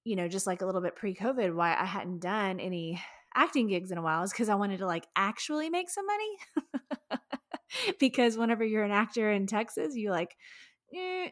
you 0.04 0.14
know, 0.14 0.28
just 0.28 0.46
like 0.46 0.62
a 0.62 0.66
little 0.66 0.80
bit 0.80 0.94
pre 0.94 1.12
COVID, 1.12 1.56
why 1.56 1.76
I 1.76 1.86
hadn't 1.86 2.20
done 2.20 2.60
any 2.60 3.00
acting 3.34 3.68
gigs 3.68 3.90
in 3.90 3.98
a 3.98 4.02
while 4.02 4.22
is 4.22 4.32
because 4.32 4.48
I 4.48 4.54
wanted 4.54 4.78
to 4.78 4.86
like 4.86 5.06
actually 5.16 5.70
make 5.70 5.90
some 5.90 6.06
money. 6.06 7.20
because 8.00 8.36
whenever 8.36 8.64
you're 8.64 8.84
an 8.84 8.90
actor 8.90 9.30
in 9.30 9.46
Texas, 9.46 9.94
you 9.96 10.10
like 10.10 10.36
eh, 10.94 11.30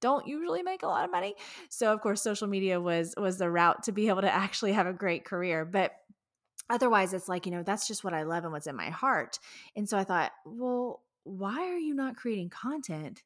don't 0.00 0.26
usually 0.26 0.62
make 0.62 0.82
a 0.82 0.86
lot 0.86 1.04
of 1.04 1.10
money. 1.10 1.34
So 1.68 1.92
of 1.92 2.00
course, 2.00 2.22
social 2.22 2.48
media 2.48 2.80
was 2.80 3.14
was 3.16 3.38
the 3.38 3.50
route 3.50 3.84
to 3.84 3.92
be 3.92 4.08
able 4.08 4.22
to 4.22 4.32
actually 4.32 4.72
have 4.72 4.86
a 4.86 4.92
great 4.92 5.24
career. 5.24 5.64
But 5.64 5.92
otherwise, 6.68 7.14
it's 7.14 7.28
like 7.28 7.46
you 7.46 7.52
know 7.52 7.62
that's 7.62 7.88
just 7.88 8.04
what 8.04 8.14
I 8.14 8.24
love 8.24 8.44
and 8.44 8.52
what's 8.52 8.66
in 8.66 8.76
my 8.76 8.90
heart. 8.90 9.38
And 9.74 9.88
so 9.88 9.96
I 9.96 10.04
thought, 10.04 10.32
well, 10.44 11.02
why 11.24 11.68
are 11.68 11.78
you 11.78 11.94
not 11.94 12.16
creating 12.16 12.50
content 12.50 13.22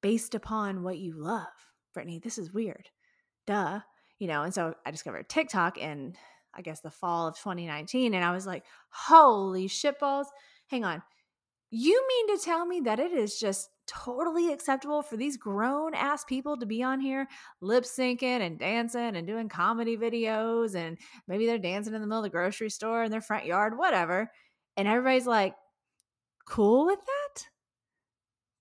based 0.00 0.34
upon 0.34 0.82
what 0.82 0.98
you 0.98 1.14
love, 1.14 1.48
Brittany? 1.92 2.18
This 2.18 2.38
is 2.38 2.52
weird. 2.52 2.88
Duh. 3.46 3.80
You 4.18 4.28
know, 4.28 4.42
and 4.42 4.52
so 4.52 4.74
I 4.84 4.90
discovered 4.90 5.30
TikTok 5.30 5.78
and 5.80 6.14
I 6.54 6.62
guess 6.62 6.80
the 6.80 6.90
fall 6.90 7.28
of 7.28 7.36
2019. 7.36 8.14
And 8.14 8.24
I 8.24 8.32
was 8.32 8.46
like, 8.46 8.64
holy 8.90 9.68
shitballs. 9.68 10.26
Hang 10.68 10.84
on. 10.84 11.02
You 11.70 12.04
mean 12.08 12.36
to 12.36 12.44
tell 12.44 12.66
me 12.66 12.80
that 12.80 12.98
it 12.98 13.12
is 13.12 13.38
just 13.38 13.70
totally 13.86 14.52
acceptable 14.52 15.02
for 15.02 15.16
these 15.16 15.36
grown 15.36 15.94
ass 15.94 16.24
people 16.24 16.56
to 16.56 16.66
be 16.66 16.82
on 16.82 17.00
here 17.00 17.26
lip 17.60 17.84
syncing 17.84 18.40
and 18.40 18.58
dancing 18.58 19.16
and 19.16 19.26
doing 19.26 19.48
comedy 19.48 19.96
videos 19.96 20.74
and 20.74 20.96
maybe 21.26 21.46
they're 21.46 21.58
dancing 21.58 21.94
in 21.94 22.00
the 22.00 22.06
middle 22.06 22.20
of 22.20 22.24
the 22.24 22.30
grocery 22.30 22.70
store 22.70 23.04
in 23.04 23.10
their 23.10 23.20
front 23.20 23.46
yard, 23.46 23.76
whatever. 23.76 24.30
And 24.76 24.86
everybody's 24.86 25.26
like, 25.26 25.54
cool 26.44 26.86
with 26.86 27.00
that? 27.00 27.46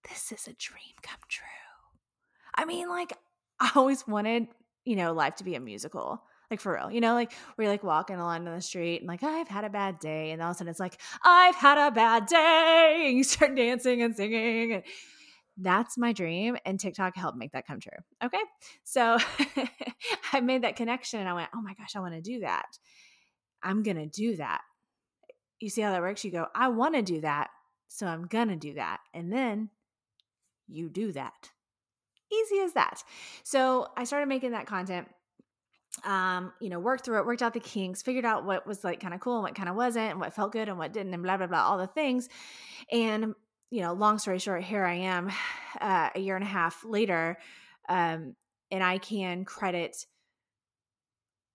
This 0.09 0.31
is 0.31 0.47
a 0.47 0.53
dream 0.53 0.95
come 1.01 1.19
true. 1.27 1.45
I 2.55 2.65
mean, 2.65 2.89
like, 2.89 3.13
I 3.59 3.71
always 3.75 4.07
wanted, 4.07 4.47
you 4.85 4.95
know, 4.95 5.13
life 5.13 5.35
to 5.35 5.43
be 5.43 5.55
a 5.55 5.59
musical. 5.59 6.21
Like 6.51 6.61
for 6.61 6.73
real, 6.73 6.91
you 6.91 6.99
know, 6.99 7.13
like 7.13 7.31
where 7.55 7.65
you're 7.65 7.73
like 7.73 7.83
walking 7.83 8.15
along 8.15 8.45
the 8.45 8.59
street 8.59 9.01
and 9.01 9.07
like, 9.07 9.23
I've 9.23 9.47
had 9.47 9.65
a 9.65 9.69
bad 9.69 9.99
day. 9.99 10.31
And 10.31 10.41
all 10.41 10.49
of 10.49 10.55
a 10.55 10.57
sudden 10.57 10.71
it's 10.71 10.79
like, 10.79 10.99
I've 11.23 11.55
had 11.55 11.77
a 11.77 11.91
bad 11.91 12.25
day. 12.25 13.05
And 13.09 13.17
you 13.17 13.23
start 13.23 13.55
dancing 13.55 14.01
and 14.01 14.15
singing. 14.15 14.73
And 14.73 14.83
that's 15.57 15.97
my 15.97 16.13
dream. 16.13 16.57
And 16.65 16.79
TikTok 16.79 17.15
helped 17.15 17.37
make 17.37 17.51
that 17.51 17.67
come 17.67 17.79
true. 17.79 17.91
Okay. 18.23 18.41
So 18.83 19.17
I 20.33 20.39
made 20.39 20.63
that 20.63 20.75
connection 20.75 21.19
and 21.19 21.29
I 21.29 21.33
went, 21.33 21.49
oh 21.55 21.61
my 21.61 21.73
gosh, 21.73 21.95
I 21.95 21.99
want 21.99 22.15
to 22.15 22.21
do 22.21 22.39
that. 22.39 22.65
I'm 23.61 23.83
going 23.83 23.97
to 23.97 24.07
do 24.07 24.37
that. 24.37 24.61
You 25.59 25.69
see 25.69 25.81
how 25.81 25.91
that 25.91 26.01
works? 26.01 26.23
You 26.23 26.31
go, 26.31 26.47
I 26.55 26.69
want 26.69 26.95
to 26.95 27.01
do 27.01 27.21
that. 27.21 27.49
So 27.89 28.07
I'm 28.07 28.27
going 28.27 28.47
to 28.47 28.55
do 28.55 28.75
that. 28.75 28.99
And 29.13 29.31
then 29.31 29.69
you 30.67 30.89
do 30.89 31.11
that. 31.11 31.51
Easy 32.31 32.59
as 32.59 32.73
that. 32.73 33.03
So 33.43 33.87
I 33.97 34.03
started 34.03 34.27
making 34.27 34.51
that 34.51 34.67
content 34.67 35.07
um, 36.05 36.53
you 36.59 36.69
know, 36.69 36.79
worked 36.79 37.05
through 37.05 37.19
it, 37.19 37.25
worked 37.25 37.41
out 37.41 37.53
the 37.53 37.59
kinks, 37.59 38.01
figured 38.01 38.25
out 38.25 38.45
what 38.45 38.65
was 38.65 38.83
like 38.83 38.99
kind 38.99 39.13
of 39.13 39.19
cool 39.19 39.35
and 39.35 39.43
what 39.43 39.55
kind 39.55 39.69
of 39.69 39.75
wasn't, 39.75 40.11
and 40.11 40.19
what 40.19 40.33
felt 40.33 40.51
good 40.51 40.67
and 40.69 40.77
what 40.77 40.93
didn't, 40.93 41.13
and 41.13 41.23
blah 41.23 41.37
blah 41.37 41.47
blah, 41.47 41.61
all 41.61 41.77
the 41.77 41.87
things. 41.87 42.29
And 42.91 43.33
you 43.71 43.81
know, 43.81 43.93
long 43.93 44.17
story 44.17 44.39
short, 44.39 44.63
here 44.63 44.85
I 44.85 44.95
am, 44.95 45.31
uh, 45.81 46.09
a 46.15 46.19
year 46.19 46.35
and 46.35 46.43
a 46.43 46.47
half 46.47 46.83
later, 46.85 47.37
um, 47.87 48.35
and 48.71 48.83
I 48.83 48.97
can 48.97 49.45
credit 49.45 50.05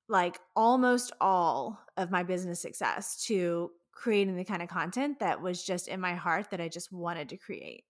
like 0.09 0.39
almost 0.55 1.13
all 1.21 1.79
of 1.97 2.11
my 2.11 2.23
business 2.23 2.61
success 2.61 3.25
to 3.27 3.71
creating 3.93 4.37
the 4.37 4.45
kind 4.45 4.63
of 4.63 4.69
content 4.69 5.21
that 5.21 5.41
was 5.41 5.65
just 5.65 5.89
in 5.89 6.01
my 6.01 6.15
heart 6.15 6.51
that 6.51 6.61
I 6.61 6.69
just 6.69 6.93
wanted 6.93 7.31
to 7.31 7.37
create. 7.37 7.85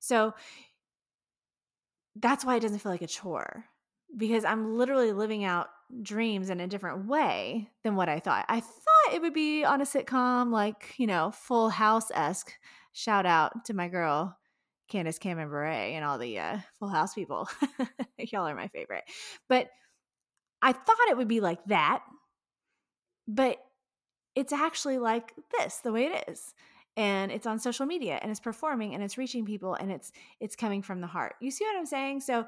So 0.00 0.34
that's 2.16 2.44
why 2.44 2.56
it 2.56 2.60
doesn't 2.60 2.78
feel 2.78 2.92
like 2.92 3.02
a 3.02 3.06
chore 3.06 3.66
because 4.16 4.44
I'm 4.44 4.76
literally 4.76 5.12
living 5.12 5.44
out 5.44 5.68
dreams 6.02 6.50
in 6.50 6.60
a 6.60 6.66
different 6.66 7.06
way 7.06 7.68
than 7.82 7.96
what 7.96 8.08
I 8.08 8.20
thought. 8.20 8.44
I 8.48 8.60
thought 8.60 9.14
it 9.14 9.20
would 9.20 9.34
be 9.34 9.64
on 9.64 9.80
a 9.80 9.84
sitcom 9.84 10.50
like, 10.50 10.94
you 10.98 11.06
know, 11.06 11.30
Full 11.30 11.68
House 11.68 12.10
esque. 12.12 12.52
Shout 12.92 13.26
out 13.26 13.64
to 13.66 13.74
my 13.74 13.88
girl, 13.88 14.36
Candace 14.88 15.18
Cameron 15.18 15.48
Bure, 15.48 15.64
and 15.64 16.04
all 16.04 16.18
the 16.18 16.38
uh, 16.38 16.58
Full 16.78 16.88
House 16.88 17.14
people. 17.14 17.48
Y'all 18.18 18.46
are 18.46 18.54
my 18.54 18.68
favorite. 18.68 19.04
But 19.48 19.68
I 20.62 20.72
thought 20.72 21.08
it 21.08 21.16
would 21.16 21.28
be 21.28 21.40
like 21.40 21.64
that. 21.66 22.02
But 23.26 23.58
it's 24.34 24.52
actually 24.52 24.98
like 24.98 25.32
this, 25.58 25.78
the 25.78 25.92
way 25.92 26.06
it 26.06 26.24
is. 26.28 26.54
And 26.96 27.32
it's 27.32 27.46
on 27.46 27.58
social 27.58 27.86
media 27.86 28.20
and 28.22 28.30
it's 28.30 28.40
performing 28.40 28.94
and 28.94 29.02
it's 29.02 29.18
reaching 29.18 29.44
people 29.44 29.74
and 29.74 29.90
it's 29.90 30.12
it's 30.38 30.54
coming 30.54 30.80
from 30.80 31.00
the 31.00 31.08
heart. 31.08 31.34
You 31.40 31.50
see 31.50 31.64
what 31.64 31.76
I'm 31.76 31.86
saying? 31.86 32.20
So 32.20 32.46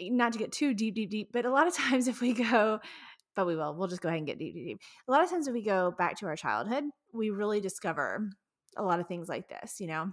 Eh, 0.00 0.08
not 0.10 0.32
to 0.32 0.38
get 0.38 0.52
too 0.52 0.74
deep, 0.74 0.94
deep, 0.94 1.10
deep, 1.10 1.28
but 1.32 1.44
a 1.44 1.50
lot 1.50 1.66
of 1.66 1.74
times 1.74 2.08
if 2.08 2.20
we 2.20 2.32
go, 2.32 2.80
but 3.36 3.46
we 3.46 3.56
will, 3.56 3.74
we'll 3.74 3.88
just 3.88 4.02
go 4.02 4.08
ahead 4.08 4.18
and 4.18 4.26
get 4.26 4.38
deep, 4.38 4.54
deep, 4.54 4.66
deep. 4.66 4.80
A 5.08 5.12
lot 5.12 5.22
of 5.22 5.30
times 5.30 5.46
if 5.46 5.54
we 5.54 5.62
go 5.62 5.94
back 5.96 6.18
to 6.18 6.26
our 6.26 6.36
childhood, 6.36 6.84
we 7.12 7.30
really 7.30 7.60
discover 7.60 8.28
a 8.76 8.82
lot 8.82 9.00
of 9.00 9.06
things 9.06 9.28
like 9.28 9.48
this, 9.48 9.80
you 9.80 9.86
know? 9.86 10.12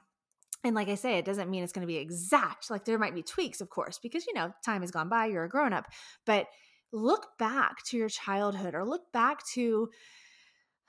And 0.63 0.75
like 0.75 0.89
I 0.89 0.95
say, 0.95 1.17
it 1.17 1.25
doesn't 1.25 1.49
mean 1.49 1.63
it's 1.63 1.71
going 1.71 1.87
to 1.87 1.91
be 1.91 1.97
exact. 1.97 2.69
Like 2.69 2.85
there 2.85 2.97
might 2.97 3.15
be 3.15 3.23
tweaks, 3.23 3.61
of 3.61 3.69
course, 3.69 3.99
because, 3.99 4.25
you 4.25 4.33
know, 4.33 4.51
time 4.65 4.81
has 4.81 4.91
gone 4.91 5.09
by, 5.09 5.27
you're 5.27 5.43
a 5.43 5.49
grown 5.49 5.73
up. 5.73 5.85
But 6.25 6.47
look 6.91 7.27
back 7.37 7.83
to 7.87 7.97
your 7.97 8.09
childhood 8.09 8.73
or 8.73 8.85
look 8.85 9.11
back 9.13 9.45
to 9.53 9.89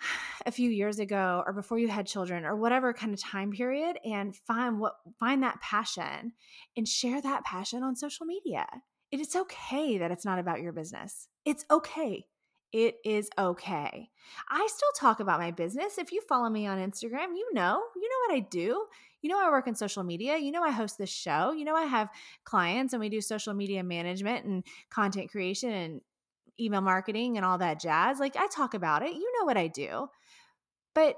a 0.47 0.53
few 0.53 0.71
years 0.71 0.99
ago 0.99 1.43
or 1.47 1.53
before 1.53 1.79
you 1.79 1.89
had 1.89 2.07
children 2.07 2.45
or 2.45 2.57
whatever 2.57 2.93
kind 2.93 3.13
of 3.13 3.21
time 3.21 3.51
period 3.51 3.99
and 4.05 4.35
find 4.35 4.79
what 4.79 4.95
find 5.19 5.43
that 5.43 5.61
passion 5.61 6.33
and 6.77 6.87
share 6.87 7.21
that 7.21 7.45
passion 7.45 7.83
on 7.83 7.97
social 7.97 8.27
media. 8.27 8.67
It 9.11 9.21
is 9.21 9.35
okay 9.35 9.99
that 9.99 10.11
it's 10.11 10.25
not 10.25 10.39
about 10.39 10.61
your 10.61 10.73
business. 10.73 11.29
It's 11.45 11.65
okay. 11.71 12.27
It 12.73 12.97
is 13.03 13.31
okay. 13.39 14.11
I 14.51 14.69
still 14.71 14.91
talk 14.95 15.21
about 15.21 15.41
my 15.41 15.51
business. 15.51 15.97
If 15.97 16.13
you 16.13 16.21
follow 16.29 16.51
me 16.51 16.67
on 16.67 16.79
Instagram, 16.79 17.29
you 17.35 17.49
know, 17.55 17.81
you 17.97 18.09
know 18.09 18.17
what 18.27 18.37
I 18.37 18.41
do. 18.41 18.85
You 19.23 19.31
know, 19.31 19.41
I 19.41 19.51
work 19.51 19.67
in 19.67 19.75
social 19.75 20.05
media. 20.05 20.37
You 20.37 20.53
know, 20.53 20.63
I 20.63 20.71
host 20.71 20.99
this 20.99 21.11
show. 21.11 21.53
You 21.53 21.65
know, 21.65 21.75
I 21.75 21.85
have 21.85 22.11
clients 22.45 22.93
and 22.93 23.01
we 23.01 23.09
do 23.09 23.23
social 23.23 23.55
media 23.55 23.83
management 23.83 24.45
and 24.45 24.65
content 24.91 25.31
creation 25.31 25.71
and 25.71 26.01
email 26.61 26.81
marketing 26.81 27.37
and 27.37 27.45
all 27.45 27.59
that 27.59 27.81
jazz. 27.81 28.19
Like 28.19 28.37
I 28.37 28.47
talk 28.49 28.75
about 28.75 29.03
it. 29.03 29.13
You 29.13 29.33
know 29.39 29.47
what 29.47 29.57
I 29.57 29.69
do. 29.69 30.09
But 30.95 31.17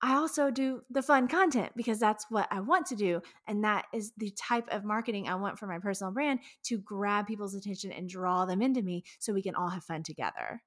I 0.00 0.14
also 0.14 0.50
do 0.50 0.82
the 0.90 1.02
fun 1.02 1.26
content 1.26 1.72
because 1.74 1.98
that's 1.98 2.26
what 2.30 2.46
I 2.52 2.60
want 2.60 2.86
to 2.86 2.96
do. 2.96 3.20
And 3.48 3.64
that 3.64 3.86
is 3.92 4.12
the 4.16 4.30
type 4.30 4.68
of 4.70 4.84
marketing 4.84 5.28
I 5.28 5.34
want 5.34 5.58
for 5.58 5.66
my 5.66 5.80
personal 5.80 6.12
brand 6.12 6.40
to 6.64 6.78
grab 6.78 7.26
people's 7.26 7.54
attention 7.54 7.90
and 7.90 8.08
draw 8.08 8.44
them 8.44 8.62
into 8.62 8.80
me 8.80 9.02
so 9.18 9.32
we 9.32 9.42
can 9.42 9.56
all 9.56 9.68
have 9.68 9.82
fun 9.82 10.04
together. 10.04 10.62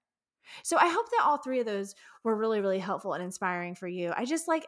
So 0.64 0.76
I 0.78 0.90
hope 0.90 1.10
that 1.12 1.24
all 1.24 1.38
three 1.38 1.62
of 1.62 1.66
those 1.66 1.96
were 2.24 2.36
really, 2.36 2.60
really 2.60 2.80
helpful 2.80 3.14
and 3.14 3.24
inspiring 3.24 3.74
for 3.76 3.88
you. 3.88 4.12
I 4.16 4.26
just 4.26 4.50
like, 4.50 4.66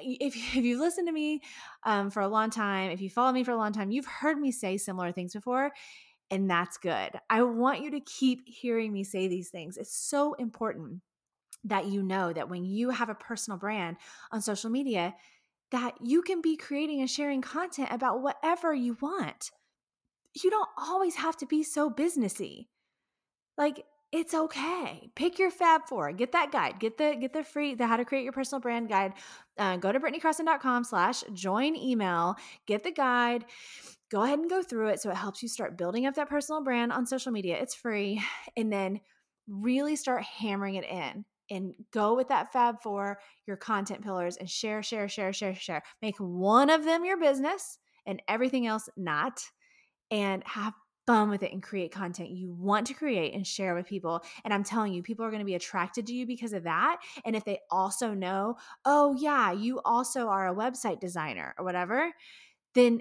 if, 0.00 0.36
if 0.56 0.56
you've 0.56 0.80
listened 0.80 1.08
to 1.08 1.12
me 1.12 1.40
um, 1.84 2.10
for 2.10 2.20
a 2.20 2.28
long 2.28 2.50
time, 2.50 2.90
if 2.90 3.00
you 3.00 3.08
follow 3.08 3.32
me 3.32 3.44
for 3.44 3.52
a 3.52 3.56
long 3.56 3.72
time, 3.72 3.90
you've 3.90 4.06
heard 4.06 4.38
me 4.38 4.52
say 4.52 4.76
similar 4.76 5.12
things 5.12 5.32
before. 5.32 5.72
And 6.30 6.50
that's 6.50 6.76
good. 6.76 7.10
I 7.30 7.42
want 7.42 7.82
you 7.82 7.90
to 7.92 8.00
keep 8.00 8.42
hearing 8.46 8.92
me 8.92 9.04
say 9.04 9.28
these 9.28 9.48
things. 9.48 9.76
It's 9.76 9.96
so 9.96 10.34
important 10.34 11.02
that 11.64 11.86
you 11.86 12.02
know 12.02 12.32
that 12.32 12.48
when 12.48 12.64
you 12.64 12.90
have 12.90 13.08
a 13.08 13.14
personal 13.14 13.58
brand 13.58 13.96
on 14.30 14.40
social 14.40 14.70
media, 14.70 15.14
that 15.70 15.94
you 16.02 16.22
can 16.22 16.40
be 16.40 16.56
creating 16.56 17.00
and 17.00 17.10
sharing 17.10 17.42
content 17.42 17.88
about 17.90 18.22
whatever 18.22 18.72
you 18.72 18.96
want. 19.00 19.50
You 20.42 20.50
don't 20.50 20.68
always 20.76 21.16
have 21.16 21.36
to 21.38 21.46
be 21.46 21.62
so 21.62 21.90
businessy. 21.90 22.66
Like 23.56 23.84
it's 24.12 24.34
okay. 24.34 25.10
Pick 25.14 25.38
your 25.38 25.50
Fab 25.50 25.82
Four. 25.88 26.12
Get 26.12 26.32
that 26.32 26.52
guide. 26.52 26.78
Get 26.78 26.96
the 26.96 27.16
get 27.20 27.32
the 27.32 27.42
free 27.42 27.74
the 27.74 27.86
How 27.86 27.96
to 27.96 28.04
Create 28.04 28.24
Your 28.24 28.32
Personal 28.32 28.60
Brand 28.60 28.88
guide. 28.88 29.14
Uh, 29.58 29.76
go 29.76 29.90
to 29.90 29.98
brittanycrossan.com 29.98 30.84
slash 30.84 31.24
join 31.32 31.76
email. 31.76 32.36
Get 32.66 32.84
the 32.84 32.92
guide. 32.92 33.44
Go 34.10 34.22
ahead 34.22 34.38
and 34.38 34.48
go 34.48 34.62
through 34.62 34.88
it 34.88 35.00
so 35.00 35.10
it 35.10 35.16
helps 35.16 35.42
you 35.42 35.48
start 35.48 35.76
building 35.76 36.06
up 36.06 36.14
that 36.14 36.28
personal 36.28 36.62
brand 36.62 36.92
on 36.92 37.06
social 37.06 37.32
media. 37.32 37.58
It's 37.60 37.74
free, 37.74 38.22
and 38.56 38.72
then 38.72 39.00
really 39.48 39.96
start 39.96 40.22
hammering 40.22 40.76
it 40.76 40.84
in 40.84 41.24
and 41.50 41.74
go 41.92 42.14
with 42.14 42.28
that 42.28 42.52
Fab 42.52 42.80
Four, 42.82 43.18
your 43.46 43.56
content 43.56 44.02
pillars, 44.02 44.36
and 44.36 44.48
share, 44.48 44.82
share, 44.82 45.08
share, 45.08 45.32
share, 45.32 45.54
share. 45.54 45.82
Make 46.00 46.16
one 46.18 46.70
of 46.70 46.84
them 46.84 47.04
your 47.04 47.18
business 47.18 47.78
and 48.06 48.22
everything 48.28 48.66
else 48.66 48.88
not, 48.96 49.40
and 50.12 50.42
have 50.46 50.74
fun 51.06 51.30
with 51.30 51.42
it 51.42 51.52
and 51.52 51.62
create 51.62 51.92
content 51.92 52.30
you 52.30 52.52
want 52.52 52.86
to 52.88 52.94
create 52.94 53.34
and 53.34 53.46
share 53.46 53.74
with 53.74 53.86
people. 53.86 54.22
And 54.44 54.52
I'm 54.52 54.64
telling 54.64 54.92
you, 54.92 55.02
people 55.02 55.24
are 55.24 55.30
going 55.30 55.40
to 55.40 55.46
be 55.46 55.54
attracted 55.54 56.06
to 56.06 56.14
you 56.14 56.26
because 56.26 56.52
of 56.52 56.64
that. 56.64 56.98
And 57.24 57.36
if 57.36 57.44
they 57.44 57.60
also 57.70 58.12
know, 58.12 58.56
oh, 58.84 59.14
yeah, 59.18 59.52
you 59.52 59.80
also 59.84 60.28
are 60.28 60.48
a 60.48 60.54
website 60.54 61.00
designer 61.00 61.54
or 61.58 61.64
whatever, 61.64 62.10
then 62.74 63.00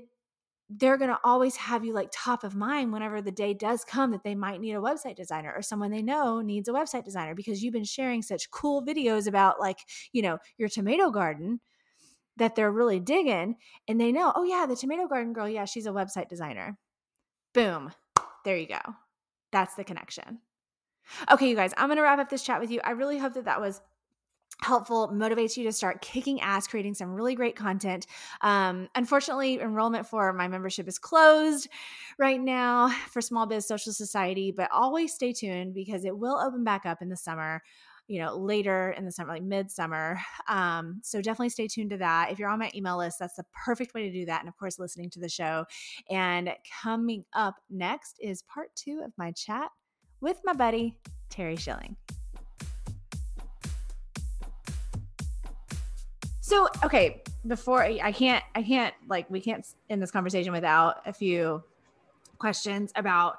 they're 0.70 0.98
going 0.98 1.12
to 1.12 1.20
always 1.24 1.56
have 1.56 1.86
you 1.86 1.94
like 1.94 2.10
top 2.12 2.44
of 2.44 2.56
mind 2.56 2.92
whenever 2.92 3.22
the 3.22 3.32
day 3.32 3.54
does 3.54 3.84
come 3.84 4.12
that 4.12 4.24
they 4.24 4.34
might 4.34 4.60
need 4.60 4.74
a 4.74 4.80
website 4.80 5.16
designer 5.16 5.54
or 5.56 5.62
someone 5.62 5.92
they 5.92 6.02
know 6.02 6.42
needs 6.42 6.68
a 6.68 6.74
website 6.74 7.06
designer 7.06 7.36
because 7.36 7.62
you've 7.62 7.74
been 7.74 7.84
sharing 7.84 8.22
such 8.24 8.50
cool 8.50 8.84
videos 8.84 9.28
about 9.28 9.60
like, 9.60 9.78
you 10.12 10.24
know, 10.24 10.40
your 10.58 10.70
tomato 10.70 11.12
garden 11.12 11.60
that 12.38 12.56
they're 12.56 12.72
really 12.72 13.00
digging 13.00 13.56
and 13.88 14.02
they 14.02 14.12
know, 14.12 14.34
oh 14.36 14.44
yeah, 14.44 14.66
the 14.66 14.76
tomato 14.76 15.08
garden 15.08 15.34
girl, 15.34 15.48
yeah, 15.48 15.66
she's 15.66 15.86
a 15.86 15.92
website 15.92 16.30
designer. 16.30 16.78
Boom. 17.56 17.92
There 18.44 18.58
you 18.58 18.68
go. 18.68 18.82
That's 19.54 19.76
the 19.76 19.86
connection. 19.86 20.40
Okay, 21.32 21.50
you 21.50 21.56
guys, 21.56 21.74
I'm 21.78 21.88
going 21.88 21.96
to 21.98 22.04
wrap 22.04 22.20
up 22.20 22.30
this 22.30 22.44
chat 22.44 22.60
with 22.60 22.70
you. 22.70 22.82
I 22.84 22.92
really 22.92 23.18
hope 23.18 23.34
that 23.36 23.46
that 23.46 23.62
was 23.62 23.82
helpful 24.62 25.10
motivates 25.14 25.58
you 25.58 25.64
to 25.66 25.72
start 25.72 26.02
kicking 26.02 26.40
ass 26.40 26.66
creating 26.66 26.94
some 26.94 27.14
really 27.14 27.36
great 27.36 27.58
content 27.58 28.08
um, 28.42 28.88
unfortunately 28.96 29.60
enrollment 29.60 30.08
for 30.08 30.32
my 30.32 30.48
membership 30.48 30.88
is 30.88 30.98
closed 30.98 31.68
right 32.18 32.40
now 32.40 32.88
for 33.12 33.22
small 33.22 33.46
biz 33.46 33.68
social 33.68 33.92
society 33.92 34.52
but 34.56 34.72
always 34.72 35.14
stay 35.14 35.34
tuned 35.34 35.74
because 35.74 36.06
it 36.06 36.18
will 36.18 36.40
open 36.40 36.64
back 36.64 36.86
up 36.86 37.02
in 37.02 37.10
the 37.10 37.18
summer 37.18 37.62
you 38.08 38.20
know 38.20 38.36
later 38.38 38.94
in 38.98 39.06
the 39.06 39.12
summer 39.12 39.34
like 39.34 39.44
midsummer 39.44 40.20
um, 40.48 41.00
so 41.04 41.22
definitely 41.22 41.50
stay 41.50 41.68
tuned 41.68 41.90
to 41.90 41.98
that. 41.98 42.32
If 42.32 42.40
you're 42.40 42.50
on 42.50 42.60
my 42.60 42.72
email 42.76 42.98
list 42.98 43.18
that's 43.20 43.36
the 43.36 43.46
perfect 43.66 43.94
way 43.94 44.04
to 44.04 44.12
do 44.12 44.26
that 44.26 44.42
and 44.42 44.50
of 44.50 44.58
course 44.58 44.80
listening 44.80 45.10
to 45.12 45.20
the 45.20 45.30
show. 45.30 45.66
And 46.10 46.52
coming 46.82 47.26
up 47.34 47.56
next 47.70 48.18
is 48.20 48.44
part 48.44 48.70
two 48.76 49.02
of 49.04 49.12
my 49.18 49.32
chat 49.32 49.70
with 50.22 50.40
my 50.44 50.54
buddy 50.54 50.98
terry 51.30 51.56
schilling. 51.56 51.96
So, 56.42 56.68
okay, 56.84 57.24
before 57.48 57.82
I 57.82 58.12
can't, 58.12 58.44
I 58.54 58.62
can't 58.62 58.94
like 59.10 59.28
we 59.32 59.42
can't 59.42 59.66
end 59.90 60.00
this 60.00 60.12
conversation 60.12 60.52
without 60.52 60.98
a 61.08 61.12
few 61.12 61.64
questions 62.38 62.92
about 62.96 63.38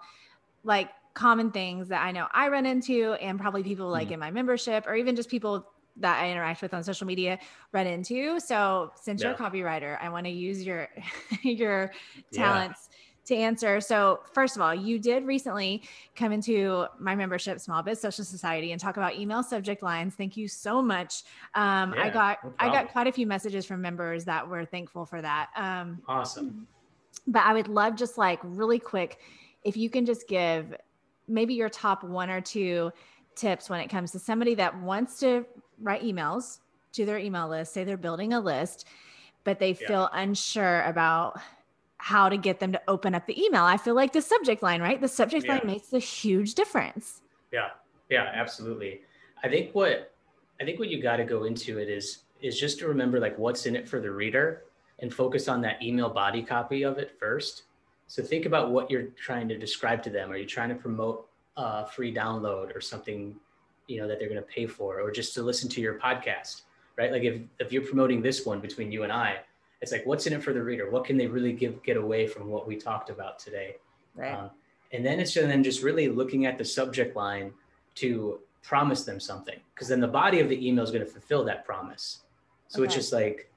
like 0.64 0.90
common 1.16 1.50
things 1.50 1.88
that 1.88 2.04
I 2.04 2.12
know 2.12 2.28
I 2.32 2.48
run 2.48 2.66
into, 2.66 3.14
and 3.14 3.40
probably 3.40 3.64
people 3.64 3.88
like 3.88 4.08
mm. 4.08 4.12
in 4.12 4.20
my 4.20 4.30
membership, 4.30 4.86
or 4.86 4.94
even 4.94 5.16
just 5.16 5.28
people 5.28 5.66
that 5.96 6.22
I 6.22 6.30
interact 6.30 6.60
with 6.60 6.74
on 6.74 6.84
social 6.84 7.06
media 7.06 7.38
run 7.72 7.86
into. 7.86 8.38
So, 8.38 8.92
since 9.00 9.22
yeah. 9.22 9.28
you're 9.28 9.34
a 9.34 9.38
copywriter, 9.38 9.98
I 10.00 10.10
want 10.10 10.26
to 10.26 10.30
use 10.30 10.62
your 10.62 10.88
your 11.42 11.90
talents 12.32 12.90
to 13.24 13.34
answer. 13.34 13.80
So, 13.80 14.20
first 14.34 14.56
of 14.56 14.62
all, 14.62 14.74
you 14.74 14.98
did 14.98 15.24
recently 15.24 15.82
come 16.14 16.32
into 16.32 16.84
my 16.98 17.16
membership, 17.16 17.60
Small 17.60 17.82
Biz 17.82 17.98
Social 17.98 18.24
Society, 18.24 18.72
and 18.72 18.80
talk 18.80 18.98
about 18.98 19.16
email 19.16 19.42
subject 19.42 19.82
lines. 19.82 20.14
Thank 20.14 20.36
you 20.36 20.48
so 20.48 20.82
much. 20.82 21.24
Um, 21.54 21.94
yeah, 21.94 22.04
I 22.04 22.10
got 22.10 22.44
no 22.44 22.52
I 22.58 22.68
got 22.68 22.92
quite 22.92 23.06
a 23.06 23.12
few 23.12 23.26
messages 23.26 23.64
from 23.64 23.80
members 23.80 24.26
that 24.26 24.46
were 24.46 24.66
thankful 24.66 25.06
for 25.06 25.22
that. 25.22 25.48
Um, 25.56 26.02
awesome. 26.06 26.68
But 27.26 27.44
I 27.44 27.54
would 27.54 27.68
love 27.68 27.96
just 27.96 28.18
like 28.18 28.38
really 28.42 28.78
quick, 28.78 29.18
if 29.64 29.78
you 29.78 29.88
can 29.88 30.04
just 30.04 30.28
give 30.28 30.76
maybe 31.28 31.54
your 31.54 31.68
top 31.68 32.04
one 32.04 32.30
or 32.30 32.40
two 32.40 32.92
tips 33.34 33.68
when 33.68 33.80
it 33.80 33.88
comes 33.88 34.12
to 34.12 34.18
somebody 34.18 34.54
that 34.54 34.80
wants 34.80 35.18
to 35.20 35.44
write 35.80 36.02
emails 36.02 36.58
to 36.92 37.04
their 37.04 37.18
email 37.18 37.48
list, 37.48 37.74
say 37.74 37.84
they're 37.84 37.96
building 37.96 38.32
a 38.32 38.40
list, 38.40 38.86
but 39.44 39.58
they 39.58 39.76
yeah. 39.80 39.86
feel 39.86 40.10
unsure 40.12 40.82
about 40.82 41.38
how 41.98 42.28
to 42.28 42.36
get 42.36 42.60
them 42.60 42.72
to 42.72 42.80
open 42.88 43.14
up 43.14 43.26
the 43.26 43.42
email. 43.42 43.64
I 43.64 43.76
feel 43.76 43.94
like 43.94 44.12
the 44.12 44.22
subject 44.22 44.62
line, 44.62 44.80
right? 44.80 45.00
The 45.00 45.08
subject 45.08 45.46
yeah. 45.46 45.54
line 45.54 45.66
makes 45.66 45.92
a 45.92 45.98
huge 45.98 46.54
difference. 46.54 47.22
Yeah. 47.52 47.68
Yeah, 48.10 48.30
absolutely. 48.34 49.00
I 49.42 49.48
think 49.48 49.74
what 49.74 50.14
I 50.60 50.64
think 50.64 50.78
what 50.78 50.88
you 50.88 51.02
got 51.02 51.16
to 51.16 51.24
go 51.24 51.44
into 51.44 51.78
it 51.78 51.88
is 51.88 52.20
is 52.40 52.58
just 52.58 52.78
to 52.78 52.88
remember 52.88 53.18
like 53.18 53.36
what's 53.38 53.66
in 53.66 53.76
it 53.76 53.88
for 53.88 54.00
the 54.00 54.10
reader 54.10 54.64
and 55.00 55.12
focus 55.12 55.48
on 55.48 55.60
that 55.62 55.82
email 55.82 56.08
body 56.08 56.42
copy 56.42 56.82
of 56.82 56.98
it 56.98 57.18
first. 57.18 57.64
So 58.06 58.22
think 58.22 58.46
about 58.46 58.70
what 58.70 58.90
you're 58.90 59.08
trying 59.16 59.48
to 59.48 59.58
describe 59.58 60.02
to 60.04 60.10
them. 60.10 60.30
Are 60.30 60.36
you 60.36 60.46
trying 60.46 60.68
to 60.68 60.74
promote 60.74 61.28
a 61.56 61.86
free 61.86 62.14
download 62.14 62.74
or 62.76 62.80
something, 62.80 63.34
you 63.88 64.00
know, 64.00 64.06
that 64.08 64.18
they're 64.18 64.28
going 64.28 64.40
to 64.40 64.46
pay 64.46 64.66
for, 64.66 65.00
or 65.00 65.10
just 65.10 65.34
to 65.34 65.42
listen 65.42 65.68
to 65.70 65.80
your 65.80 65.94
podcast, 65.94 66.62
right? 66.96 67.10
Like 67.10 67.22
if 67.22 67.40
if 67.58 67.72
you're 67.72 67.82
promoting 67.82 68.22
this 68.22 68.46
one 68.46 68.60
between 68.60 68.92
you 68.92 69.02
and 69.02 69.12
I, 69.12 69.40
it's 69.80 69.92
like 69.92 70.06
what's 70.06 70.26
in 70.26 70.32
it 70.32 70.42
for 70.42 70.52
the 70.52 70.62
reader 70.62 70.90
what 70.90 71.04
can 71.04 71.16
they 71.16 71.26
really 71.26 71.52
give 71.52 71.82
get 71.82 71.96
away 71.96 72.26
from 72.26 72.48
what 72.48 72.66
we 72.66 72.76
talked 72.76 73.10
about 73.10 73.38
today 73.38 73.76
right. 74.14 74.32
Um, 74.32 74.50
and 74.92 75.04
then 75.04 75.20
it's 75.20 75.34
then 75.34 75.62
just 75.62 75.82
really 75.82 76.08
looking 76.08 76.46
at 76.46 76.58
the 76.58 76.64
subject 76.64 77.16
line 77.16 77.52
to 77.96 78.40
promise 78.62 79.04
them 79.04 79.20
something 79.20 79.58
because 79.74 79.88
then 79.88 80.00
the 80.00 80.08
body 80.08 80.40
of 80.40 80.48
the 80.48 80.66
email 80.66 80.84
is 80.84 80.90
going 80.90 81.04
to 81.04 81.10
fulfill 81.10 81.44
that 81.44 81.64
promise 81.64 82.20
so 82.68 82.80
okay. 82.80 82.86
it's 82.86 82.94
just 82.94 83.12
like 83.12 83.50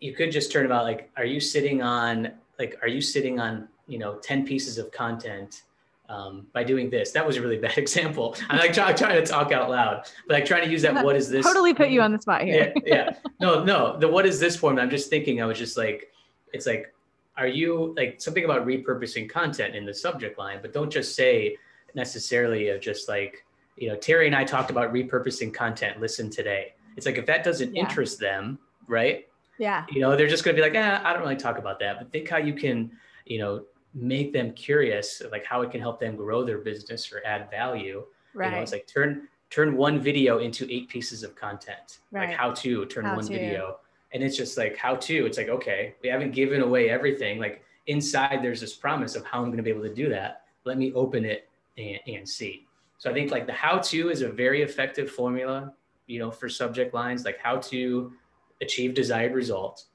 you 0.00 0.12
could 0.12 0.30
just 0.30 0.52
turn 0.52 0.66
about 0.66 0.84
like 0.84 1.10
are 1.16 1.24
you 1.24 1.40
sitting 1.40 1.82
on 1.82 2.30
like 2.58 2.78
are 2.82 2.88
you 2.88 3.00
sitting 3.00 3.40
on 3.40 3.68
you 3.86 3.98
know 3.98 4.16
10 4.16 4.46
pieces 4.46 4.78
of 4.78 4.90
content 4.90 5.62
um, 6.08 6.46
by 6.52 6.64
doing 6.64 6.90
this. 6.90 7.12
That 7.12 7.26
was 7.26 7.36
a 7.36 7.42
really 7.42 7.58
bad 7.66 7.78
example. 7.78 8.36
I'm 8.48 8.58
like 8.58 8.72
try, 8.72 8.92
trying 8.92 9.22
to 9.22 9.26
talk 9.26 9.52
out 9.52 9.70
loud, 9.70 10.06
but 10.26 10.34
like 10.34 10.46
trying 10.46 10.64
to 10.64 10.70
use 10.70 10.82
that. 10.82 10.94
What 11.04 11.16
is 11.16 11.28
this? 11.28 11.44
Totally 11.44 11.74
put 11.74 11.88
you 11.88 12.00
on 12.00 12.12
the 12.12 12.20
spot 12.20 12.42
here. 12.42 12.72
yeah, 12.84 12.94
yeah. 12.94 13.16
No, 13.40 13.64
no. 13.64 13.98
The 13.98 14.08
what 14.08 14.26
is 14.26 14.40
this 14.40 14.56
form? 14.56 14.78
I'm 14.78 14.90
just 14.90 15.10
thinking. 15.10 15.42
I 15.42 15.46
was 15.46 15.58
just 15.58 15.76
like, 15.76 16.12
it's 16.52 16.66
like, 16.66 16.94
are 17.36 17.46
you 17.46 17.94
like 17.96 18.20
something 18.20 18.44
about 18.44 18.66
repurposing 18.66 19.28
content 19.28 19.74
in 19.74 19.84
the 19.84 19.94
subject 19.94 20.38
line? 20.38 20.60
But 20.62 20.72
don't 20.72 20.90
just 20.90 21.14
say 21.14 21.56
necessarily 21.94 22.68
of 22.68 22.80
just 22.80 23.08
like, 23.08 23.44
you 23.76 23.88
know, 23.88 23.96
Terry 23.96 24.26
and 24.26 24.36
I 24.36 24.44
talked 24.44 24.70
about 24.70 24.92
repurposing 24.92 25.52
content. 25.52 26.00
Listen 26.00 26.30
today. 26.30 26.74
It's 26.96 27.06
like 27.06 27.18
if 27.18 27.26
that 27.26 27.42
doesn't 27.42 27.74
yeah. 27.74 27.82
interest 27.82 28.20
them, 28.20 28.58
right? 28.86 29.26
Yeah. 29.58 29.84
You 29.90 30.00
know, 30.00 30.16
they're 30.16 30.28
just 30.28 30.44
going 30.44 30.56
to 30.56 30.62
be 30.62 30.68
like, 30.68 30.76
eh, 30.76 31.00
I 31.02 31.12
don't 31.12 31.22
really 31.22 31.36
talk 31.36 31.58
about 31.58 31.80
that. 31.80 31.98
But 31.98 32.12
think 32.12 32.28
how 32.28 32.38
you 32.38 32.54
can, 32.54 32.92
you 33.24 33.38
know, 33.38 33.64
make 33.94 34.32
them 34.32 34.52
curious 34.52 35.22
like 35.30 35.44
how 35.44 35.62
it 35.62 35.70
can 35.70 35.80
help 35.80 36.00
them 36.00 36.16
grow 36.16 36.44
their 36.44 36.58
business 36.58 37.12
or 37.12 37.22
add 37.24 37.50
value. 37.50 38.04
Right 38.34 38.50
you 38.50 38.56
know, 38.56 38.62
it's 38.62 38.72
like 38.72 38.86
turn 38.86 39.28
turn 39.50 39.76
one 39.76 40.00
video 40.00 40.38
into 40.38 40.66
eight 40.70 40.88
pieces 40.88 41.22
of 41.22 41.36
content. 41.36 42.00
Right. 42.10 42.28
like 42.28 42.36
how 42.36 42.50
to 42.52 42.86
turn 42.86 43.04
how 43.04 43.14
one 43.14 43.26
to. 43.26 43.32
video. 43.32 43.76
And 44.12 44.22
it's 44.22 44.36
just 44.36 44.58
like 44.58 44.76
how 44.76 44.96
to 44.96 45.26
it's 45.26 45.38
like 45.38 45.48
okay 45.48 45.94
we 46.02 46.08
haven't 46.08 46.32
given 46.32 46.60
away 46.60 46.90
everything. 46.90 47.38
Like 47.38 47.62
inside 47.86 48.40
there's 48.42 48.60
this 48.60 48.74
promise 48.74 49.14
of 49.14 49.24
how 49.26 49.38
i'm 49.38 49.46
going 49.46 49.58
to 49.58 49.62
be 49.62 49.70
able 49.70 49.82
to 49.82 49.94
do 49.94 50.08
that. 50.08 50.42
Let 50.64 50.78
me 50.78 50.92
open 50.94 51.24
it 51.24 51.48
and, 51.78 52.00
and 52.06 52.28
see. 52.28 52.66
So 52.98 53.10
i 53.10 53.14
think 53.14 53.30
like 53.30 53.46
the 53.46 53.52
how 53.52 53.78
to 53.78 54.10
is 54.10 54.22
a 54.22 54.28
very 54.28 54.62
effective 54.62 55.10
formula 55.10 55.72
you 56.06 56.18
know 56.18 56.30
for 56.30 56.48
subject 56.48 56.94
lines. 56.94 57.24
Like 57.24 57.38
how 57.38 57.58
to 57.58 58.12
achieve 58.60 58.94
desired 58.94 59.34
results 59.34 59.86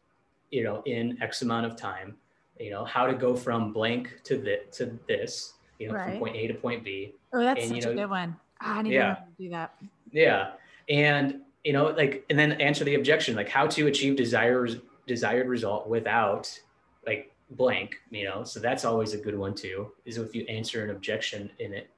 you 0.52 0.64
know 0.64 0.82
in 0.86 1.22
x 1.22 1.42
amount 1.42 1.66
of 1.66 1.76
time 1.76 2.16
you 2.60 2.70
know 2.70 2.86
how 2.86 3.08
to 3.08 3.14
go 3.14 3.36
from 3.36 3.74
blank 3.74 4.20
to 4.24 4.38
the 4.38 4.62
to 4.72 4.98
this 5.08 5.54
you 5.80 5.88
know 5.88 5.96
right. 5.96 6.12
from 6.12 6.20
point 6.20 6.36
a 6.36 6.48
to 6.48 6.54
point 6.54 6.84
b. 6.84 7.16
Oh 7.34 7.40
that's 7.40 7.62
and, 7.62 7.70
such 7.70 7.78
you 7.78 7.86
know, 7.86 7.92
a 7.92 7.96
good 7.96 8.10
one. 8.10 8.36
Oh, 8.62 8.66
i 8.66 8.82
need 8.82 8.94
yeah. 8.94 9.16
to 9.16 9.44
do 9.44 9.50
that. 9.50 9.76
Yeah. 10.12 10.52
And 10.90 11.42
you 11.64 11.74
know 11.74 11.88
like 11.88 12.26
and 12.30 12.38
then 12.38 12.54
answer 12.54 12.84
the 12.84 12.96
objection 12.96 13.36
like 13.36 13.50
how 13.50 13.68
to 13.68 13.88
achieve 13.88 14.16
desired 14.16 14.82
desired 15.08 15.48
result 15.48 15.88
without 15.88 16.60
like 17.06 17.34
blank 17.52 17.96
you 18.12 18.26
know? 18.26 18.44
So 18.44 18.60
that's 18.60 18.86
always 18.86 19.14
a 19.14 19.18
good 19.18 19.38
one 19.38 19.56
too 19.56 19.92
is 20.06 20.18
if 20.18 20.36
you 20.36 20.44
answer 20.44 20.84
an 20.84 20.92
objection 20.92 21.50
in 21.60 21.74
it. 21.74 21.90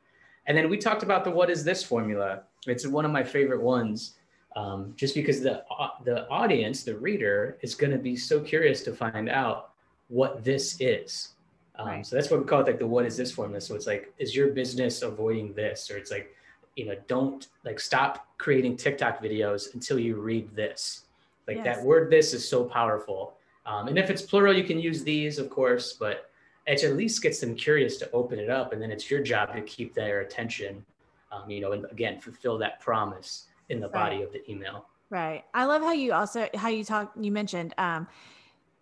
And 0.47 0.57
then 0.57 0.69
we 0.69 0.77
talked 0.77 1.03
about 1.03 1.23
the 1.23 1.31
what 1.31 1.49
is 1.49 1.63
this 1.63 1.83
formula. 1.83 2.43
It's 2.67 2.85
one 2.85 3.05
of 3.05 3.11
my 3.11 3.23
favorite 3.23 3.61
ones 3.61 4.15
um, 4.55 4.93
just 4.95 5.15
because 5.15 5.41
the 5.41 5.63
uh, 5.71 5.89
the 6.03 6.27
audience 6.29 6.83
the 6.83 6.97
reader 6.97 7.57
is 7.61 7.73
going 7.73 7.91
to 7.91 7.97
be 7.97 8.15
so 8.15 8.39
curious 8.39 8.81
to 8.83 8.93
find 8.93 9.29
out 9.29 9.70
what 10.11 10.43
this 10.43 10.75
is. 10.79 11.29
Um, 11.75 11.87
right. 11.87 12.05
So 12.05 12.17
that's 12.17 12.29
what 12.29 12.41
we 12.41 12.45
call 12.45 12.59
it, 12.59 12.67
like 12.67 12.79
the 12.79 12.85
what 12.85 13.05
is 13.05 13.15
this 13.15 13.31
formula. 13.31 13.61
So 13.61 13.75
it's 13.75 13.87
like, 13.87 14.13
is 14.19 14.35
your 14.35 14.49
business 14.49 15.01
avoiding 15.01 15.53
this? 15.53 15.89
Or 15.89 15.97
it's 15.97 16.11
like, 16.11 16.35
you 16.75 16.85
know, 16.85 16.95
don't 17.07 17.47
like 17.63 17.79
stop 17.79 18.27
creating 18.37 18.75
TikTok 18.75 19.23
videos 19.23 19.73
until 19.73 19.97
you 19.97 20.17
read 20.17 20.53
this. 20.53 21.05
Like 21.47 21.57
yes. 21.57 21.65
that 21.65 21.85
word 21.85 22.11
this 22.11 22.33
is 22.33 22.47
so 22.47 22.65
powerful. 22.65 23.33
Um, 23.65 23.87
and 23.87 23.97
if 23.97 24.09
it's 24.09 24.21
plural, 24.21 24.53
you 24.55 24.65
can 24.65 24.79
use 24.79 25.03
these, 25.03 25.39
of 25.39 25.49
course, 25.49 25.93
but 25.93 26.29
it 26.67 26.83
at 26.83 26.95
least 26.95 27.21
gets 27.21 27.39
them 27.39 27.55
curious 27.55 27.97
to 27.97 28.11
open 28.11 28.37
it 28.37 28.49
up. 28.49 28.73
And 28.73 28.81
then 28.81 28.91
it's 28.91 29.09
your 29.09 29.23
job 29.23 29.53
to 29.53 29.61
keep 29.61 29.93
their 29.93 30.21
attention, 30.21 30.83
um, 31.31 31.49
you 31.49 31.61
know, 31.61 31.71
and 31.71 31.85
again, 31.89 32.19
fulfill 32.19 32.57
that 32.57 32.79
promise 32.81 33.47
in 33.69 33.79
the 33.79 33.87
body 33.87 34.21
of 34.21 34.31
the 34.33 34.49
email. 34.51 34.87
Right. 35.09 35.43
I 35.53 35.65
love 35.65 35.81
how 35.81 35.93
you 35.93 36.13
also, 36.13 36.47
how 36.55 36.69
you 36.69 36.83
talk, 36.83 37.11
you 37.19 37.31
mentioned, 37.31 37.73
um, 37.77 38.07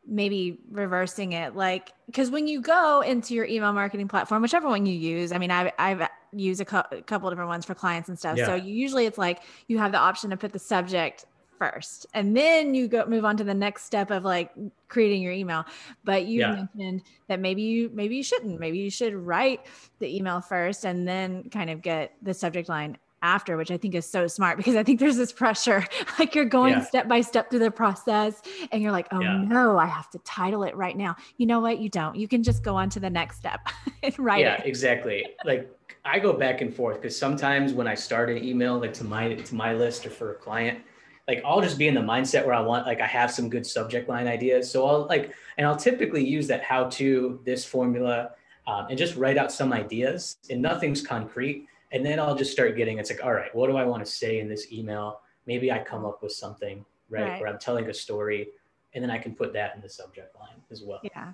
maybe 0.09 0.57
reversing 0.71 1.33
it 1.33 1.55
like 1.55 1.93
because 2.07 2.31
when 2.31 2.47
you 2.47 2.61
go 2.61 3.01
into 3.01 3.33
your 3.33 3.45
email 3.45 3.71
marketing 3.71 4.07
platform 4.07 4.41
whichever 4.41 4.67
one 4.67 4.85
you 4.85 4.93
use 4.93 5.31
i 5.31 5.37
mean 5.37 5.51
i've, 5.51 5.71
I've 5.77 6.09
used 6.33 6.59
a, 6.59 6.65
co- 6.65 6.83
a 6.91 7.01
couple 7.01 7.29
different 7.29 7.49
ones 7.49 7.65
for 7.65 7.75
clients 7.75 8.09
and 8.09 8.17
stuff 8.17 8.37
yeah. 8.37 8.47
so 8.47 8.55
you, 8.55 8.73
usually 8.73 9.05
it's 9.05 9.17
like 9.17 9.43
you 9.67 9.77
have 9.77 9.91
the 9.91 9.99
option 9.99 10.31
to 10.31 10.37
put 10.37 10.51
the 10.51 10.59
subject 10.59 11.25
first 11.59 12.07
and 12.13 12.35
then 12.35 12.73
you 12.73 12.87
go 12.87 13.05
move 13.05 13.25
on 13.25 13.37
to 13.37 13.43
the 13.43 13.53
next 13.53 13.83
step 13.83 14.09
of 14.11 14.23
like 14.23 14.51
creating 14.87 15.21
your 15.21 15.33
email 15.33 15.65
but 16.03 16.25
you 16.25 16.39
yeah. 16.39 16.65
mentioned 16.75 17.03
that 17.27 17.39
maybe 17.39 17.61
you 17.61 17.91
maybe 17.93 18.15
you 18.15 18.23
shouldn't 18.23 18.59
maybe 18.59 18.79
you 18.79 18.89
should 18.89 19.13
write 19.13 19.65
the 19.99 20.15
email 20.15 20.41
first 20.41 20.85
and 20.85 21.07
then 21.07 21.49
kind 21.49 21.69
of 21.69 21.81
get 21.81 22.15
the 22.21 22.33
subject 22.33 22.69
line 22.69 22.97
after, 23.21 23.57
which 23.57 23.71
I 23.71 23.77
think 23.77 23.95
is 23.95 24.05
so 24.05 24.27
smart 24.27 24.57
because 24.57 24.75
I 24.75 24.83
think 24.83 24.99
there's 24.99 25.17
this 25.17 25.31
pressure, 25.31 25.85
like 26.19 26.35
you're 26.35 26.45
going 26.45 26.73
yeah. 26.73 26.83
step 26.83 27.07
by 27.07 27.21
step 27.21 27.49
through 27.49 27.59
the 27.59 27.71
process 27.71 28.41
and 28.71 28.81
you're 28.81 28.91
like, 28.91 29.07
oh 29.11 29.21
yeah. 29.21 29.43
no, 29.45 29.77
I 29.77 29.85
have 29.85 30.09
to 30.11 30.19
title 30.19 30.63
it 30.63 30.75
right 30.75 30.97
now. 30.97 31.15
You 31.37 31.45
know 31.45 31.59
what? 31.59 31.79
You 31.79 31.89
don't. 31.89 32.15
You 32.15 32.27
can 32.27 32.43
just 32.43 32.63
go 32.63 32.75
on 32.75 32.89
to 32.91 32.99
the 32.99 33.09
next 33.09 33.37
step 33.37 33.67
and 34.03 34.17
write 34.19 34.41
yeah, 34.41 34.61
it. 34.61 34.65
exactly. 34.65 35.25
Like 35.45 35.73
I 36.05 36.19
go 36.19 36.33
back 36.33 36.61
and 36.61 36.73
forth 36.73 37.01
because 37.01 37.17
sometimes 37.17 37.73
when 37.73 37.87
I 37.87 37.95
start 37.95 38.29
an 38.29 38.43
email 38.43 38.79
like 38.79 38.93
to 38.95 39.03
my 39.03 39.33
to 39.33 39.55
my 39.55 39.73
list 39.73 40.05
or 40.05 40.09
for 40.09 40.31
a 40.31 40.35
client, 40.35 40.79
like 41.27 41.41
I'll 41.45 41.61
just 41.61 41.77
be 41.77 41.87
in 41.87 41.95
the 41.95 42.01
mindset 42.01 42.45
where 42.45 42.55
I 42.55 42.61
want 42.61 42.85
like 42.85 43.01
I 43.01 43.07
have 43.07 43.31
some 43.31 43.49
good 43.49 43.65
subject 43.65 44.09
line 44.09 44.27
ideas. 44.27 44.71
So 44.71 44.85
I'll 44.87 45.05
like 45.07 45.33
and 45.57 45.67
I'll 45.67 45.77
typically 45.77 46.25
use 46.25 46.47
that 46.47 46.63
how 46.63 46.85
to 46.85 47.39
this 47.43 47.65
formula 47.65 48.31
um, 48.67 48.87
and 48.89 48.97
just 48.97 49.15
write 49.15 49.37
out 49.37 49.51
some 49.51 49.73
ideas 49.73 50.37
and 50.49 50.61
nothing's 50.61 51.05
concrete 51.05 51.67
and 51.91 52.05
then 52.05 52.19
I'll 52.19 52.35
just 52.35 52.51
start 52.51 52.77
getting 52.77 52.99
it's 52.99 53.09
like, 53.09 53.23
all 53.23 53.33
right, 53.33 53.53
what 53.55 53.67
do 53.67 53.77
I 53.77 53.85
want 53.85 54.05
to 54.05 54.11
say 54.11 54.39
in 54.39 54.47
this 54.49 54.71
email? 54.71 55.21
Maybe 55.47 55.71
I 55.71 55.79
come 55.79 56.05
up 56.05 56.21
with 56.21 56.31
something, 56.31 56.85
right? 57.09 57.23
right. 57.23 57.41
Where 57.41 57.49
I'm 57.49 57.59
telling 57.59 57.89
a 57.89 57.93
story 57.93 58.49
and 58.93 59.03
then 59.03 59.11
I 59.11 59.17
can 59.17 59.35
put 59.35 59.53
that 59.53 59.75
in 59.75 59.81
the 59.81 59.89
subject 59.89 60.35
line 60.39 60.61
as 60.71 60.83
well. 60.83 60.99
Yeah. 61.03 61.33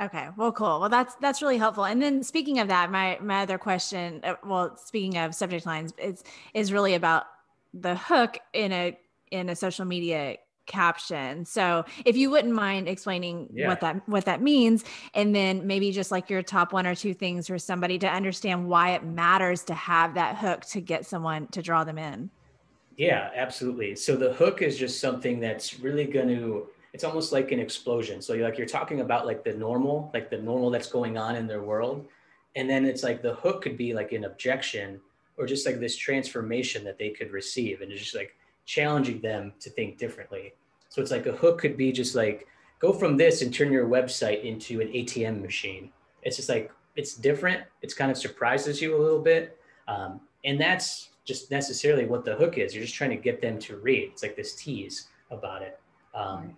Okay. 0.00 0.28
Well, 0.36 0.52
cool. 0.52 0.80
Well, 0.80 0.88
that's 0.88 1.14
that's 1.16 1.40
really 1.40 1.58
helpful. 1.58 1.84
And 1.84 2.02
then 2.02 2.22
speaking 2.22 2.58
of 2.58 2.68
that, 2.68 2.90
my 2.90 3.18
my 3.20 3.42
other 3.42 3.58
question, 3.58 4.20
uh, 4.24 4.34
well, 4.44 4.76
speaking 4.76 5.18
of 5.18 5.34
subject 5.34 5.66
lines, 5.66 5.92
is 5.98 6.24
is 6.52 6.72
really 6.72 6.94
about 6.94 7.24
the 7.72 7.94
hook 7.94 8.38
in 8.52 8.72
a 8.72 8.98
in 9.30 9.48
a 9.50 9.56
social 9.56 9.84
media 9.84 10.36
caption. 10.66 11.44
So 11.44 11.84
if 12.04 12.16
you 12.16 12.30
wouldn't 12.30 12.54
mind 12.54 12.88
explaining 12.88 13.48
yeah. 13.52 13.68
what 13.68 13.80
that 13.80 14.08
what 14.08 14.24
that 14.24 14.42
means 14.42 14.84
and 15.14 15.34
then 15.34 15.66
maybe 15.66 15.92
just 15.92 16.10
like 16.10 16.30
your 16.30 16.42
top 16.42 16.72
one 16.72 16.86
or 16.86 16.94
two 16.94 17.14
things 17.14 17.48
for 17.48 17.58
somebody 17.58 17.98
to 17.98 18.08
understand 18.08 18.68
why 18.68 18.90
it 18.90 19.04
matters 19.04 19.64
to 19.64 19.74
have 19.74 20.14
that 20.14 20.36
hook 20.36 20.64
to 20.66 20.80
get 20.80 21.06
someone 21.06 21.46
to 21.48 21.62
draw 21.62 21.84
them 21.84 21.98
in. 21.98 22.30
Yeah, 22.96 23.30
absolutely. 23.34 23.96
So 23.96 24.16
the 24.16 24.32
hook 24.32 24.62
is 24.62 24.78
just 24.78 25.00
something 25.00 25.40
that's 25.40 25.80
really 25.80 26.04
going 26.04 26.28
to 26.28 26.68
it's 26.92 27.02
almost 27.02 27.32
like 27.32 27.50
an 27.50 27.58
explosion. 27.58 28.22
So 28.22 28.34
you're 28.34 28.48
like 28.48 28.56
you're 28.56 28.68
talking 28.68 29.00
about 29.00 29.26
like 29.26 29.42
the 29.42 29.52
normal, 29.52 30.10
like 30.14 30.30
the 30.30 30.38
normal 30.38 30.70
that's 30.70 30.88
going 30.88 31.18
on 31.18 31.34
in 31.34 31.46
their 31.46 31.62
world 31.62 32.06
and 32.56 32.70
then 32.70 32.84
it's 32.84 33.02
like 33.02 33.22
the 33.22 33.34
hook 33.34 33.62
could 33.62 33.76
be 33.76 33.94
like 33.94 34.12
an 34.12 34.24
objection 34.24 35.00
or 35.36 35.46
just 35.46 35.66
like 35.66 35.80
this 35.80 35.96
transformation 35.96 36.84
that 36.84 36.98
they 36.98 37.10
could 37.10 37.32
receive 37.32 37.80
and 37.80 37.90
it's 37.90 38.00
just 38.00 38.14
like 38.14 38.36
challenging 38.64 39.20
them 39.20 39.52
to 39.60 39.70
think 39.70 39.98
differently. 39.98 40.54
So 40.88 41.02
it's 41.02 41.10
like 41.10 41.26
a 41.26 41.32
hook 41.32 41.58
could 41.58 41.76
be 41.76 41.92
just 41.92 42.14
like 42.14 42.46
go 42.78 42.92
from 42.92 43.16
this 43.16 43.42
and 43.42 43.52
turn 43.52 43.72
your 43.72 43.88
website 43.88 44.44
into 44.44 44.80
an 44.80 44.88
ATM 44.88 45.42
machine. 45.42 45.90
It's 46.22 46.36
just 46.36 46.48
like 46.48 46.70
it's 46.96 47.14
different. 47.14 47.64
It's 47.82 47.94
kind 47.94 48.10
of 48.10 48.16
surprises 48.16 48.80
you 48.80 48.96
a 48.96 49.00
little 49.00 49.20
bit, 49.20 49.58
um, 49.88 50.20
and 50.44 50.60
that's 50.60 51.10
just 51.24 51.50
necessarily 51.50 52.04
what 52.04 52.24
the 52.24 52.34
hook 52.34 52.58
is. 52.58 52.74
You're 52.74 52.84
just 52.84 52.94
trying 52.94 53.10
to 53.10 53.16
get 53.16 53.40
them 53.40 53.58
to 53.60 53.76
read. 53.78 54.10
It's 54.12 54.22
like 54.22 54.36
this 54.36 54.54
tease 54.54 55.08
about 55.30 55.62
it. 55.62 55.80
Um, 56.14 56.54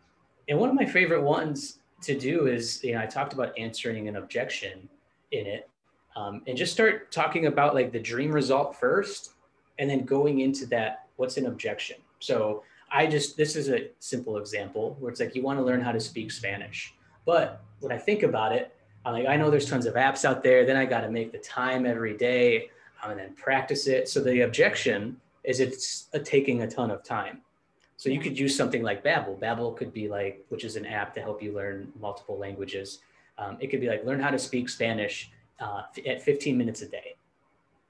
and 0.49 0.59
one 0.59 0.69
of 0.69 0.75
my 0.75 0.85
favorite 0.85 1.23
ones 1.23 1.79
to 2.03 2.19
do 2.19 2.47
is, 2.47 2.83
you 2.85 2.92
know, 2.95 3.01
I 3.01 3.07
talked 3.07 3.33
about 3.33 3.57
answering 3.57 4.09
an 4.09 4.16
objection 4.16 4.88
in 5.33 5.47
it, 5.47 5.69
um, 6.14 6.42
and 6.47 6.57
just 6.57 6.73
start 6.73 7.11
talking 7.11 7.47
about 7.47 7.75
like 7.75 7.92
the 7.92 8.01
dream 8.01 8.33
result 8.33 8.77
first, 8.77 9.31
and 9.79 9.88
then 9.88 10.05
going 10.05 10.40
into 10.40 10.66
that 10.66 11.06
what's 11.16 11.37
an 11.37 11.46
objection? 11.46 11.96
So 12.20 12.62
I 12.90 13.07
just, 13.07 13.37
this 13.37 13.57
is 13.57 13.68
a 13.68 13.88
simple 13.98 14.38
example 14.38 14.96
where 15.00 15.11
it's 15.11 15.20
like 15.20 15.35
you 15.35 15.42
want 15.42 15.59
to 15.59 15.64
learn 15.64 15.81
how 15.81 15.92
to 15.92 16.00
speak 16.00 16.31
Spanish. 16.31 16.94
But 17.24 17.62
when 17.81 17.92
I 17.92 17.98
think 17.98 18.22
about 18.22 18.52
it, 18.52 18.72
I'm 19.05 19.12
like, 19.12 19.26
I 19.26 19.37
know 19.37 19.50
there's 19.50 19.68
tons 19.68 19.87
of 19.87 19.94
apps 19.94 20.24
out 20.24 20.42
there. 20.42 20.64
Then 20.64 20.76
I 20.76 20.85
got 20.85 21.02
to 21.02 21.11
make 21.11 21.33
the 21.33 21.38
time 21.38 21.87
every 21.87 22.16
day 22.16 22.70
um, 23.02 23.12
and 23.12 23.20
then 23.20 23.35
practice 23.35 23.87
it. 23.87 24.09
So 24.09 24.20
the 24.20 24.40
objection 24.42 25.20
is 25.44 25.61
it's 25.61 26.09
a, 26.12 26.18
taking 26.18 26.62
a 26.62 26.68
ton 26.68 26.90
of 26.90 27.05
time. 27.05 27.42
So 27.96 28.11
you 28.11 28.20
could 28.20 28.38
use 28.38 28.57
something 28.57 28.83
like 28.83 29.05
Babbel. 29.05 29.38
Babbel 29.38 29.76
could 29.76 29.92
be 29.92 30.09
like, 30.09 30.44
which 30.48 30.64
is 30.64 30.76
an 30.76 30.85
app 30.85 31.14
to 31.14 31.20
help 31.20 31.42
you 31.42 31.52
learn 31.52 31.92
multiple 31.98 32.37
languages. 32.37 32.98
Um, 33.38 33.57
it 33.61 33.68
could 33.68 33.81
be 33.81 33.88
like 33.88 34.05
learn 34.05 34.20
how 34.20 34.31
to 34.31 34.38
speak 34.38 34.68
Spanish 34.68 35.31
uh, 35.61 35.83
at 36.07 36.22
15 36.22 36.59
minutes 36.59 36.83
a 36.83 36.88
day. 36.88 37.14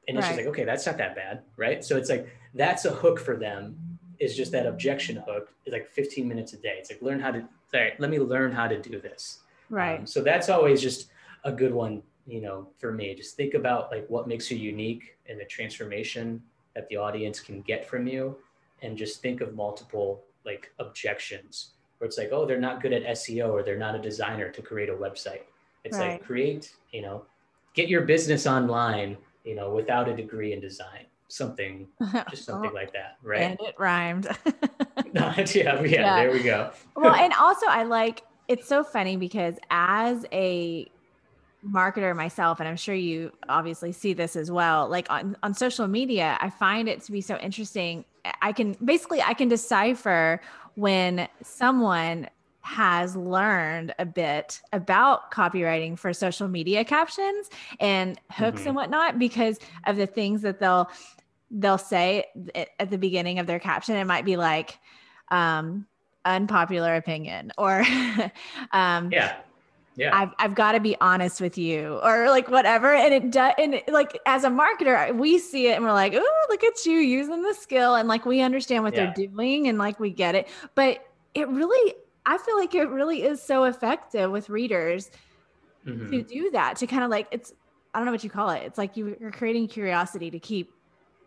And 0.08 0.16
it's 0.16 0.26
just 0.26 0.38
like, 0.38 0.46
okay, 0.46 0.64
that's 0.64 0.86
not 0.86 0.98
that 0.98 1.16
bad, 1.16 1.42
right? 1.56 1.84
So 1.84 1.96
it's 1.96 2.08
like 2.08 2.28
that's 2.56 2.84
a 2.84 2.90
hook 2.90 3.20
for 3.20 3.36
them. 3.36 3.76
Is 4.18 4.34
just 4.34 4.50
that 4.52 4.64
objection 4.64 5.16
hook. 5.28 5.52
It's 5.66 5.74
like 5.74 5.90
15 5.90 6.26
minutes 6.26 6.54
a 6.54 6.56
day. 6.56 6.76
It's 6.78 6.90
like 6.90 7.02
learn 7.02 7.20
how 7.20 7.30
to. 7.30 7.46
Sorry, 7.70 7.92
let 7.98 8.10
me 8.10 8.18
learn 8.18 8.50
how 8.50 8.66
to 8.66 8.80
do 8.80 8.98
this. 8.98 9.40
Right. 9.68 9.98
Um, 9.98 10.06
so 10.06 10.22
that's 10.22 10.48
always 10.48 10.80
just 10.80 11.10
a 11.44 11.52
good 11.52 11.74
one, 11.74 12.02
you 12.26 12.40
know, 12.40 12.68
for 12.78 12.92
me. 12.92 13.14
Just 13.14 13.36
think 13.36 13.52
about 13.52 13.90
like 13.90 14.08
what 14.08 14.26
makes 14.26 14.50
you 14.50 14.56
unique 14.56 15.18
and 15.28 15.38
the 15.38 15.44
transformation 15.44 16.42
that 16.74 16.88
the 16.88 16.96
audience 16.96 17.40
can 17.40 17.60
get 17.62 17.86
from 17.86 18.06
you, 18.06 18.36
and 18.80 18.96
just 18.96 19.20
think 19.20 19.42
of 19.42 19.54
multiple 19.54 20.22
like 20.46 20.72
objections 20.78 21.72
where 21.98 22.06
it's 22.06 22.16
like, 22.16 22.30
oh, 22.32 22.46
they're 22.46 22.60
not 22.60 22.80
good 22.80 22.92
at 22.92 23.04
SEO 23.16 23.50
or 23.50 23.62
they're 23.62 23.78
not 23.78 23.94
a 23.94 23.98
designer 23.98 24.50
to 24.50 24.62
create 24.62 24.88
a 24.88 24.94
website. 24.94 25.42
It's 25.84 25.98
right. 25.98 26.12
like 26.12 26.24
create, 26.24 26.72
you 26.92 27.02
know, 27.02 27.24
get 27.74 27.88
your 27.88 28.02
business 28.02 28.46
online 28.46 29.16
you 29.46 29.54
know, 29.54 29.70
without 29.70 30.08
a 30.08 30.14
degree 30.14 30.52
in 30.52 30.60
design, 30.60 31.06
something, 31.28 31.88
just 32.30 32.44
something 32.46 32.70
oh, 32.70 32.74
like 32.74 32.92
that, 32.92 33.16
right? 33.22 33.42
And 33.42 33.58
it 33.60 33.74
rhymed. 33.78 34.26
yeah, 35.14 35.40
yeah, 35.40 35.82
yeah, 35.82 36.16
there 36.16 36.30
we 36.30 36.42
go. 36.42 36.70
well, 36.94 37.14
and 37.14 37.32
also 37.34 37.66
I 37.66 37.84
like 37.84 38.22
it's 38.48 38.68
so 38.68 38.84
funny 38.84 39.16
because 39.16 39.56
as 39.70 40.24
a 40.32 40.90
marketer 41.66 42.14
myself 42.14 42.60
and 42.60 42.68
i'm 42.68 42.76
sure 42.76 42.94
you 42.94 43.32
obviously 43.48 43.90
see 43.90 44.12
this 44.12 44.36
as 44.36 44.52
well 44.52 44.88
like 44.88 45.10
on, 45.10 45.36
on 45.42 45.52
social 45.52 45.88
media 45.88 46.36
i 46.40 46.48
find 46.48 46.88
it 46.88 47.02
to 47.02 47.10
be 47.10 47.20
so 47.20 47.36
interesting 47.38 48.04
i 48.40 48.52
can 48.52 48.76
basically 48.84 49.20
i 49.22 49.34
can 49.34 49.48
decipher 49.48 50.40
when 50.76 51.26
someone 51.42 52.28
has 52.66 53.14
learned 53.14 53.94
a 54.00 54.04
bit 54.04 54.60
about 54.72 55.30
copywriting 55.30 55.96
for 55.96 56.12
social 56.12 56.48
media 56.48 56.84
captions 56.84 57.48
and 57.78 58.18
hooks 58.32 58.60
mm-hmm. 58.60 58.70
and 58.70 58.76
whatnot 58.76 59.20
because 59.20 59.60
of 59.86 59.96
the 59.96 60.06
things 60.06 60.42
that 60.42 60.58
they'll 60.58 60.90
they'll 61.52 61.78
say 61.78 62.24
at 62.80 62.90
the 62.90 62.98
beginning 62.98 63.38
of 63.38 63.46
their 63.46 63.60
caption. 63.60 63.94
It 63.94 64.04
might 64.04 64.24
be 64.24 64.36
like 64.36 64.80
um 65.30 65.86
unpopular 66.24 66.96
opinion 66.96 67.52
or 67.56 67.80
um 68.72 69.12
yeah. 69.12 69.36
Yeah. 69.94 70.10
I've, 70.14 70.30
I've 70.38 70.54
got 70.54 70.72
to 70.72 70.80
be 70.80 70.94
honest 71.00 71.40
with 71.40 71.56
you 71.56 71.98
or 72.02 72.28
like 72.28 72.50
whatever. 72.50 72.92
And 72.92 73.14
it 73.14 73.30
does 73.30 73.54
and 73.58 73.76
it, 73.76 73.88
like 73.88 74.18
as 74.26 74.42
a 74.42 74.50
marketer 74.50 75.16
we 75.16 75.38
see 75.38 75.68
it 75.68 75.76
and 75.76 75.84
we're 75.84 75.92
like 75.92 76.14
oh 76.14 76.46
look 76.50 76.64
at 76.64 76.84
you 76.84 76.98
using 76.98 77.42
the 77.42 77.54
skill. 77.54 77.94
And 77.94 78.08
like 78.08 78.26
we 78.26 78.40
understand 78.40 78.82
what 78.82 78.92
yeah. 78.92 79.12
they're 79.14 79.28
doing 79.28 79.68
and 79.68 79.78
like 79.78 80.00
we 80.00 80.10
get 80.10 80.34
it. 80.34 80.48
But 80.74 81.06
it 81.32 81.48
really 81.48 81.94
I 82.26 82.38
feel 82.38 82.58
like 82.58 82.74
it 82.74 82.88
really 82.88 83.22
is 83.22 83.40
so 83.40 83.64
effective 83.64 84.30
with 84.30 84.48
readers 84.48 85.10
mm-hmm. 85.86 86.10
to 86.10 86.22
do 86.22 86.50
that, 86.50 86.76
to 86.78 86.86
kind 86.86 87.04
of 87.04 87.10
like 87.10 87.28
it's 87.30 87.52
I 87.94 87.98
don't 87.98 88.06
know 88.06 88.12
what 88.12 88.24
you 88.24 88.30
call 88.30 88.50
it. 88.50 88.62
It's 88.64 88.76
like 88.76 88.96
you, 88.96 89.16
you're 89.18 89.30
creating 89.30 89.68
curiosity 89.68 90.30
to 90.30 90.38
keep 90.38 90.74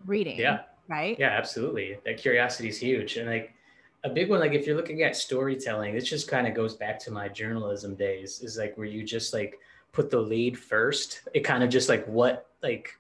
reading. 0.05 0.37
Yeah. 0.37 0.59
Right. 0.87 1.17
Yeah, 1.17 1.29
absolutely. 1.29 1.97
That 2.05 2.17
curiosity 2.17 2.69
is 2.69 2.79
huge. 2.79 3.17
And 3.17 3.29
like 3.29 3.53
a 4.03 4.09
big 4.09 4.29
one, 4.29 4.39
like 4.39 4.53
if 4.53 4.67
you're 4.67 4.75
looking 4.75 5.03
at 5.03 5.15
storytelling, 5.15 5.95
this 5.95 6.07
just 6.07 6.27
kind 6.27 6.47
of 6.47 6.53
goes 6.53 6.75
back 6.75 6.99
to 6.99 7.11
my 7.11 7.27
journalism 7.27 7.95
days, 7.95 8.41
is 8.41 8.57
like 8.57 8.77
where 8.77 8.87
you 8.87 9.03
just 9.03 9.33
like 9.33 9.59
put 9.91 10.09
the 10.09 10.19
lead 10.19 10.57
first. 10.57 11.27
It 11.33 11.41
kind 11.41 11.63
of 11.63 11.69
just 11.69 11.89
like 11.89 12.05
what 12.05 12.49
like 12.61 12.99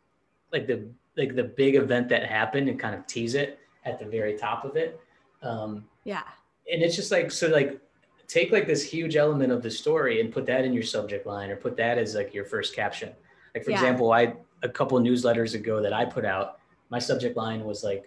like 0.51 0.67
the 0.67 0.87
like 1.17 1.35
the 1.35 1.43
big 1.43 1.75
event 1.75 2.09
that 2.09 2.25
happened 2.25 2.69
and 2.69 2.79
kind 2.79 2.95
of 2.95 3.05
tease 3.07 3.35
it 3.35 3.59
at 3.85 3.99
the 3.99 4.05
very 4.05 4.37
top 4.37 4.65
of 4.65 4.75
it. 4.75 4.99
Um 5.41 5.85
yeah. 6.05 6.23
And 6.71 6.81
it's 6.81 6.95
just 6.95 7.11
like 7.11 7.31
so 7.31 7.47
like 7.47 7.79
take 8.29 8.51
like 8.51 8.67
this 8.67 8.83
huge 8.83 9.15
element 9.15 9.51
of 9.51 9.61
the 9.61 9.71
story 9.71 10.21
and 10.21 10.31
put 10.31 10.45
that 10.45 10.63
in 10.63 10.71
your 10.71 10.83
subject 10.83 11.25
line 11.25 11.49
or 11.49 11.55
put 11.55 11.75
that 11.75 11.97
as 11.97 12.15
like 12.15 12.33
your 12.33 12.45
first 12.45 12.75
caption. 12.75 13.11
Like 13.53 13.65
for 13.65 13.71
yeah. 13.71 13.77
example, 13.77 14.13
I 14.13 14.35
a 14.61 14.69
couple 14.69 14.99
newsletters 14.99 15.55
ago 15.55 15.81
that 15.81 15.93
I 15.93 16.05
put 16.05 16.23
out, 16.23 16.59
my 16.89 16.99
subject 16.99 17.35
line 17.35 17.63
was 17.63 17.83
like 17.83 18.05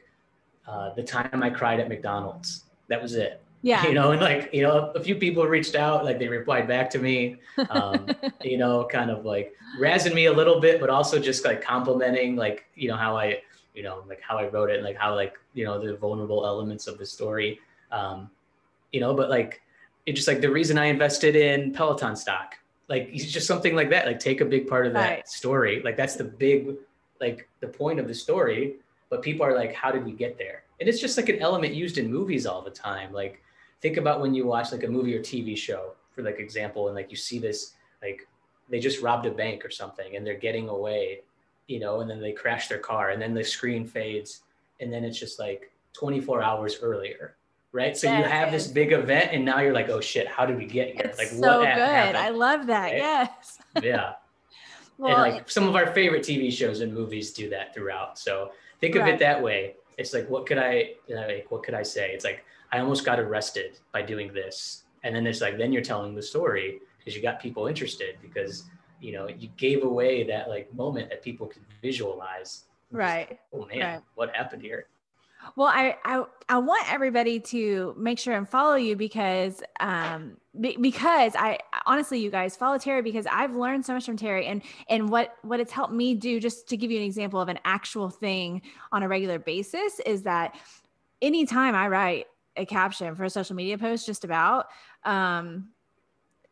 uh, 0.66 0.94
the 0.94 1.02
time 1.02 1.42
I 1.42 1.50
cried 1.50 1.80
at 1.80 1.88
McDonald's. 1.88 2.64
That 2.88 3.02
was 3.02 3.14
it. 3.14 3.42
Yeah. 3.62 3.84
You 3.86 3.94
know, 3.94 4.12
and 4.12 4.20
like, 4.20 4.50
you 4.52 4.62
know, 4.62 4.92
a 4.94 5.00
few 5.00 5.16
people 5.16 5.44
reached 5.46 5.74
out, 5.74 6.04
like 6.04 6.18
they 6.18 6.28
replied 6.28 6.68
back 6.68 6.88
to 6.90 6.98
me, 6.98 7.36
um, 7.70 8.08
you 8.42 8.58
know, 8.58 8.84
kind 8.84 9.10
of 9.10 9.24
like 9.24 9.54
razzing 9.80 10.14
me 10.14 10.26
a 10.26 10.32
little 10.32 10.60
bit, 10.60 10.80
but 10.80 10.88
also 10.88 11.18
just 11.18 11.44
like 11.44 11.62
complimenting, 11.62 12.36
like, 12.36 12.64
you 12.74 12.88
know, 12.88 12.96
how 12.96 13.16
I, 13.16 13.42
you 13.74 13.82
know, 13.82 14.04
like 14.08 14.20
how 14.20 14.36
I 14.36 14.48
wrote 14.48 14.70
it 14.70 14.76
and 14.76 14.84
like 14.84 14.96
how, 14.96 15.14
like, 15.14 15.34
you 15.54 15.64
know, 15.64 15.84
the 15.84 15.96
vulnerable 15.96 16.44
elements 16.46 16.86
of 16.86 16.98
the 16.98 17.06
story. 17.06 17.60
Um, 17.90 18.30
you 18.92 19.00
know, 19.00 19.14
but 19.14 19.30
like, 19.30 19.62
it's 20.06 20.16
just 20.16 20.28
like 20.28 20.40
the 20.40 20.50
reason 20.50 20.78
I 20.78 20.86
invested 20.86 21.36
in 21.36 21.72
Peloton 21.72 22.16
stock, 22.16 22.56
like 22.88 23.08
it's 23.12 23.30
just 23.30 23.46
something 23.46 23.74
like 23.74 23.90
that, 23.90 24.06
like 24.06 24.18
take 24.18 24.40
a 24.40 24.44
big 24.44 24.66
part 24.66 24.86
of 24.86 24.92
that 24.94 25.10
right. 25.10 25.28
story. 25.28 25.82
Like 25.84 25.96
that's 25.96 26.16
the 26.16 26.24
big, 26.24 26.74
like 27.20 27.48
the 27.60 27.68
point 27.68 28.00
of 28.00 28.08
the 28.08 28.14
story. 28.14 28.76
But 29.10 29.22
people 29.22 29.44
are 29.44 29.54
like, 29.54 29.74
how 29.74 29.92
did 29.92 30.04
we 30.04 30.12
get 30.12 30.38
there? 30.38 30.64
And 30.80 30.88
it's 30.88 31.00
just 31.00 31.16
like 31.16 31.28
an 31.28 31.38
element 31.40 31.74
used 31.74 31.98
in 31.98 32.10
movies 32.10 32.46
all 32.46 32.62
the 32.62 32.70
time. 32.70 33.12
Like, 33.12 33.42
think 33.80 33.98
about 33.98 34.20
when 34.20 34.34
you 34.34 34.46
watch 34.46 34.72
like 34.72 34.84
a 34.84 34.88
movie 34.88 35.14
or 35.14 35.20
TV 35.20 35.56
show, 35.56 35.92
for 36.12 36.22
like 36.22 36.38
example, 36.38 36.88
and 36.88 36.96
like 36.96 37.10
you 37.10 37.16
see 37.16 37.38
this, 37.38 37.74
like 38.00 38.26
they 38.68 38.80
just 38.80 39.02
robbed 39.02 39.26
a 39.26 39.30
bank 39.30 39.64
or 39.64 39.70
something 39.70 40.16
and 40.16 40.26
they're 40.26 40.34
getting 40.34 40.68
away, 40.68 41.20
you 41.66 41.78
know, 41.78 42.00
and 42.00 42.10
then 42.10 42.20
they 42.20 42.32
crash 42.32 42.68
their 42.68 42.78
car 42.78 43.10
and 43.10 43.20
then 43.20 43.34
the 43.34 43.44
screen 43.44 43.86
fades 43.86 44.42
and 44.80 44.92
then 44.92 45.04
it's 45.04 45.18
just 45.18 45.38
like 45.38 45.70
24 45.92 46.42
hours 46.42 46.78
earlier 46.82 47.36
right? 47.72 47.96
So 47.96 48.14
you 48.14 48.22
have 48.22 48.52
this 48.52 48.66
big 48.66 48.92
event, 48.92 49.30
and 49.32 49.44
now 49.44 49.60
you're 49.60 49.72
like, 49.72 49.88
oh 49.88 50.00
shit, 50.00 50.28
how 50.28 50.46
did 50.46 50.58
we 50.58 50.66
get 50.66 50.94
here? 50.94 51.06
It's 51.06 51.18
like, 51.18 51.28
so 51.28 51.60
what 51.60 51.74
good. 51.74 51.78
Happened? 51.78 52.18
I 52.18 52.28
love 52.28 52.66
that. 52.66 52.92
Right? 52.92 52.96
Yes. 52.96 53.58
yeah. 53.82 54.12
well, 54.98 55.24
and 55.24 55.34
like 55.34 55.50
some 55.50 55.66
of 55.66 55.74
our 55.74 55.92
favorite 55.92 56.22
TV 56.22 56.52
shows 56.52 56.80
and 56.80 56.92
movies 56.92 57.32
do 57.32 57.48
that 57.50 57.74
throughout. 57.74 58.18
So 58.18 58.52
think 58.80 58.94
of 58.96 59.06
it 59.06 59.18
that 59.18 59.42
way. 59.42 59.76
It's 59.98 60.14
like, 60.14 60.28
what 60.28 60.46
could 60.46 60.58
I, 60.58 60.92
you 61.06 61.14
know, 61.14 61.26
like, 61.26 61.50
what 61.50 61.62
could 61.62 61.74
I 61.74 61.82
say? 61.82 62.12
It's 62.12 62.24
like, 62.24 62.44
I 62.72 62.78
almost 62.78 63.04
got 63.04 63.20
arrested 63.20 63.78
by 63.92 64.02
doing 64.02 64.32
this. 64.32 64.84
And 65.04 65.14
then 65.14 65.26
it's 65.26 65.40
like, 65.40 65.58
then 65.58 65.72
you're 65.72 65.82
telling 65.82 66.14
the 66.14 66.22
story 66.22 66.80
because 66.98 67.14
you 67.14 67.22
got 67.22 67.40
people 67.40 67.66
interested 67.66 68.16
because, 68.22 68.64
you 69.00 69.12
know, 69.12 69.28
you 69.28 69.48
gave 69.56 69.82
away 69.82 70.24
that 70.24 70.48
like 70.48 70.72
moment 70.74 71.10
that 71.10 71.22
people 71.22 71.46
could 71.46 71.62
visualize. 71.82 72.64
Right. 72.90 73.38
oh 73.54 73.66
man, 73.66 73.80
right. 73.80 74.02
what 74.14 74.34
happened 74.36 74.62
here? 74.62 74.86
Well, 75.56 75.68
I, 75.68 75.96
I 76.04 76.24
I 76.48 76.58
want 76.58 76.90
everybody 76.92 77.40
to 77.40 77.94
make 77.96 78.18
sure 78.18 78.34
and 78.34 78.48
follow 78.48 78.74
you 78.74 78.96
because 78.96 79.62
um 79.80 80.36
be, 80.60 80.76
because 80.80 81.34
I 81.36 81.58
honestly 81.86 82.20
you 82.20 82.30
guys 82.30 82.56
follow 82.56 82.78
Terry 82.78 83.02
because 83.02 83.26
I've 83.26 83.54
learned 83.54 83.84
so 83.84 83.94
much 83.94 84.06
from 84.06 84.16
Terry 84.16 84.46
and 84.46 84.62
and 84.88 85.08
what 85.08 85.34
what 85.42 85.60
it's 85.60 85.72
helped 85.72 85.92
me 85.92 86.14
do 86.14 86.40
just 86.40 86.68
to 86.68 86.76
give 86.76 86.90
you 86.90 86.98
an 86.98 87.04
example 87.04 87.40
of 87.40 87.48
an 87.48 87.58
actual 87.64 88.10
thing 88.10 88.62
on 88.92 89.02
a 89.02 89.08
regular 89.08 89.38
basis 89.38 90.00
is 90.00 90.22
that 90.22 90.56
anytime 91.20 91.74
I 91.74 91.88
write 91.88 92.26
a 92.56 92.66
caption 92.66 93.14
for 93.14 93.24
a 93.24 93.30
social 93.30 93.56
media 93.56 93.78
post 93.78 94.06
just 94.06 94.24
about 94.24 94.66
um 95.04 95.68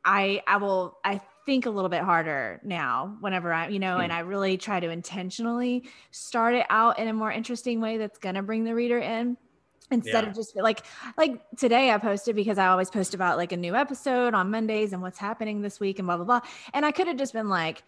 I 0.05 0.43
I 0.47 0.57
will 0.57 0.99
I 1.05 1.21
think 1.51 1.67
a 1.67 1.71
little 1.71 1.89
bit 1.89 2.03
harder 2.03 2.61
now 2.63 3.17
whenever 3.19 3.53
I, 3.53 3.67
you 3.67 3.81
know, 3.81 3.97
mm. 3.97 4.05
and 4.05 4.13
I 4.13 4.21
really 4.21 4.57
try 4.57 4.79
to 4.79 4.89
intentionally 4.89 5.83
start 6.13 6.55
it 6.55 6.65
out 6.71 7.01
in 7.01 7.09
a 7.09 7.13
more 7.13 7.33
interesting 7.33 7.81
way 7.81 7.99
that's 7.99 8.21
going 8.21 8.37
to 8.37 8.43
bring 8.43 8.63
the 8.63 8.73
reader 8.73 9.01
in 9.01 9.37
instead 9.91 10.23
yeah. 10.23 10.31
of 10.31 10.37
just 10.37 10.55
like 10.55 10.85
like 11.19 11.43
today 11.57 11.91
I 11.91 11.99
posted 11.99 12.37
because 12.37 12.57
I 12.57 12.69
always 12.69 12.89
post 12.89 13.15
about 13.15 13.37
like 13.37 13.51
a 13.51 13.57
new 13.57 13.75
episode 13.75 14.33
on 14.33 14.49
Mondays 14.53 14.93
and 14.93 15.03
what's 15.03 15.19
happening 15.19 15.61
this 15.61 15.81
week 15.81 15.99
and 15.99 16.07
blah 16.07 16.19
blah 16.19 16.25
blah. 16.25 16.41
And 16.73 16.87
I 16.87 16.93
could 16.93 17.09
have 17.09 17.17
just 17.17 17.33
been 17.33 17.49
like, 17.49 17.83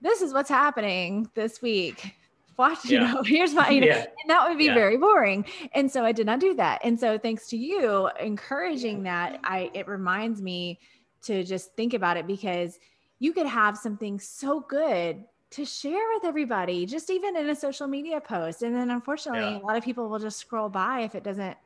this 0.00 0.22
is 0.22 0.32
what's 0.32 0.48
happening 0.48 1.28
this 1.34 1.60
week. 1.60 2.14
Watch, 2.56 2.84
yeah. 2.84 2.92
you 3.08 3.12
know, 3.12 3.22
here's 3.24 3.54
my, 3.54 3.70
you 3.70 3.80
know, 3.80 3.88
yeah. 3.88 4.04
and 4.22 4.30
that 4.30 4.48
would 4.48 4.56
be 4.56 4.68
very 4.68 4.98
boring. 4.98 5.44
And 5.72 5.90
so 5.90 6.04
I 6.04 6.12
did 6.12 6.26
not 6.26 6.38
do 6.38 6.54
that. 6.54 6.80
And 6.84 7.00
so 7.00 7.18
thanks 7.18 7.48
to 7.48 7.56
you 7.56 8.08
encouraging 8.20 9.02
that, 9.02 9.40
I 9.42 9.72
it 9.74 9.88
reminds 9.88 10.40
me 10.40 10.78
to 11.26 11.44
just 11.44 11.74
think 11.74 11.94
about 11.94 12.16
it 12.16 12.26
because 12.26 12.78
you 13.18 13.32
could 13.32 13.46
have 13.46 13.76
something 13.76 14.18
so 14.18 14.60
good 14.60 15.24
to 15.50 15.64
share 15.64 16.02
with 16.14 16.24
everybody, 16.24 16.84
just 16.84 17.10
even 17.10 17.36
in 17.36 17.48
a 17.48 17.54
social 17.54 17.86
media 17.86 18.20
post. 18.20 18.62
And 18.62 18.74
then 18.74 18.90
unfortunately, 18.90 19.40
yeah. 19.40 19.58
a 19.58 19.64
lot 19.64 19.76
of 19.76 19.84
people 19.84 20.08
will 20.08 20.18
just 20.18 20.38
scroll 20.38 20.68
by 20.68 21.00
if 21.00 21.14
it 21.14 21.22
doesn't 21.22 21.56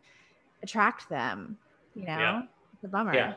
attract 0.62 1.08
them. 1.08 1.56
You 1.94 2.02
know, 2.04 2.18
yeah. 2.18 2.42
it's 2.74 2.84
a 2.84 2.88
bummer. 2.88 3.14
Yeah, 3.14 3.34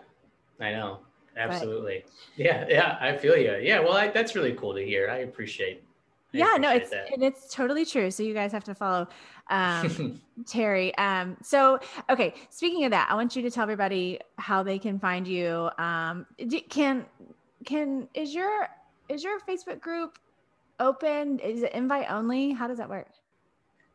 I 0.60 0.72
know. 0.72 1.00
Absolutely. 1.38 2.04
But, 2.06 2.44
yeah. 2.44 2.66
Yeah. 2.68 2.98
I 3.00 3.16
feel 3.16 3.38
you. 3.38 3.58
Yeah. 3.62 3.80
Well, 3.80 3.94
I, 3.94 4.10
that's 4.10 4.36
really 4.36 4.54
cool 4.54 4.74
to 4.74 4.86
hear. 4.86 5.10
I 5.10 5.20
appreciate 5.20 5.84
yeah 6.32 6.58
no 6.60 6.72
it's 6.72 6.90
that. 6.90 7.12
and 7.14 7.24
it's 7.24 7.54
totally 7.54 7.86
true 7.86 8.10
so 8.10 8.24
you 8.24 8.34
guys 8.34 8.52
have 8.52 8.64
to 8.64 8.76
follow 8.76 9.08
um, 9.50 10.22
terry. 10.48 10.96
Um, 10.98 11.36
so 11.44 11.80
okay 12.10 12.34
speaking 12.50 12.86
of 12.86 12.92
that 12.92 13.08
i 13.10 13.16
want 13.16 13.36
you 13.36 13.42
to 13.42 13.52
tell 13.52 13.64
everybody 13.64 14.20
how 14.38 14.64
they 14.64 14.80
can 14.80 15.00
find 15.00 15.28
you 15.28 15.70
um, 15.78 16.26
can 16.70 17.06
can 17.66 18.08
is 18.14 18.34
your 18.34 18.70
is 19.10 19.24
your 19.24 19.40
facebook 19.42 19.80
group 19.82 20.18
open? 20.82 21.40
Is 21.40 21.64
it 21.64 21.72
invite 21.74 22.08
only? 22.10 22.52
How 22.52 22.68
does 22.68 22.78
that 22.80 22.90
work? 22.90 23.08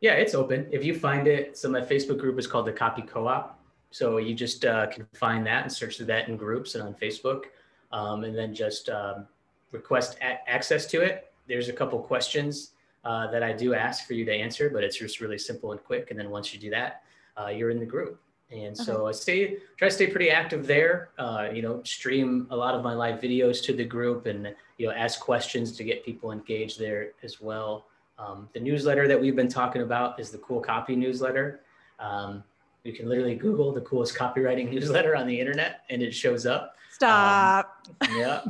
Yeah 0.00 0.14
it's 0.14 0.34
open. 0.34 0.66
If 0.70 0.84
you 0.84 0.94
find 0.98 1.26
it 1.26 1.58
so 1.58 1.68
my 1.68 1.80
facebook 1.80 2.18
group 2.18 2.38
is 2.38 2.46
called 2.46 2.66
the 2.66 2.72
copy 2.72 3.02
co-op. 3.02 3.60
So 3.90 4.18
you 4.18 4.34
just 4.34 4.64
uh, 4.64 4.86
can 4.86 5.06
find 5.14 5.46
that 5.46 5.62
and 5.62 5.72
search 5.72 5.98
for 5.98 6.04
that 6.04 6.28
in 6.28 6.36
groups 6.36 6.74
and 6.74 6.84
on 6.84 6.94
facebook 6.94 7.44
um, 7.92 8.24
and 8.24 8.36
then 8.36 8.54
just 8.54 8.88
um, 8.88 9.26
request 9.72 10.16
a- 10.20 10.48
access 10.48 10.86
to 10.86 11.02
it 11.02 11.32
there's 11.48 11.68
a 11.68 11.72
couple 11.72 11.98
questions 11.98 12.72
uh, 13.04 13.30
that 13.30 13.42
I 13.42 13.52
do 13.52 13.74
ask 13.74 14.06
for 14.06 14.14
you 14.14 14.24
to 14.24 14.32
answer, 14.32 14.68
but 14.68 14.82
it's 14.82 14.98
just 14.98 15.20
really 15.20 15.38
simple 15.38 15.72
and 15.72 15.82
quick. 15.82 16.10
And 16.10 16.18
then 16.18 16.30
once 16.30 16.52
you 16.52 16.60
do 16.60 16.70
that, 16.70 17.02
uh, 17.40 17.48
you're 17.48 17.70
in 17.70 17.78
the 17.78 17.86
group. 17.86 18.20
And 18.50 18.76
so 18.76 19.06
okay. 19.06 19.08
I 19.08 19.12
stay, 19.12 19.56
try 19.76 19.88
to 19.88 19.94
stay 19.94 20.06
pretty 20.06 20.30
active 20.30 20.66
there. 20.66 21.10
Uh, 21.18 21.48
you 21.52 21.62
know, 21.62 21.82
stream 21.82 22.46
a 22.50 22.56
lot 22.56 22.74
of 22.74 22.82
my 22.82 22.94
live 22.94 23.20
videos 23.20 23.62
to 23.64 23.72
the 23.72 23.84
group, 23.84 24.26
and 24.26 24.54
you 24.78 24.86
know, 24.86 24.92
ask 24.92 25.18
questions 25.20 25.76
to 25.76 25.84
get 25.84 26.04
people 26.04 26.30
engaged 26.30 26.78
there 26.78 27.12
as 27.24 27.40
well. 27.40 27.86
Um, 28.18 28.48
the 28.54 28.60
newsletter 28.60 29.08
that 29.08 29.20
we've 29.20 29.34
been 29.36 29.48
talking 29.48 29.82
about 29.82 30.20
is 30.20 30.30
the 30.30 30.38
Cool 30.38 30.60
Copy 30.60 30.94
newsletter. 30.94 31.60
Um, 31.98 32.44
you 32.86 32.92
can 32.92 33.08
literally 33.08 33.34
Google 33.34 33.72
the 33.72 33.80
coolest 33.82 34.16
copywriting 34.16 34.70
newsletter 34.72 35.16
on 35.16 35.26
the 35.26 35.38
internet, 35.38 35.82
and 35.90 36.02
it 36.02 36.14
shows 36.14 36.46
up. 36.46 36.74
Stop. 36.92 37.86
Um, 38.00 38.08
yeah, 38.16 38.40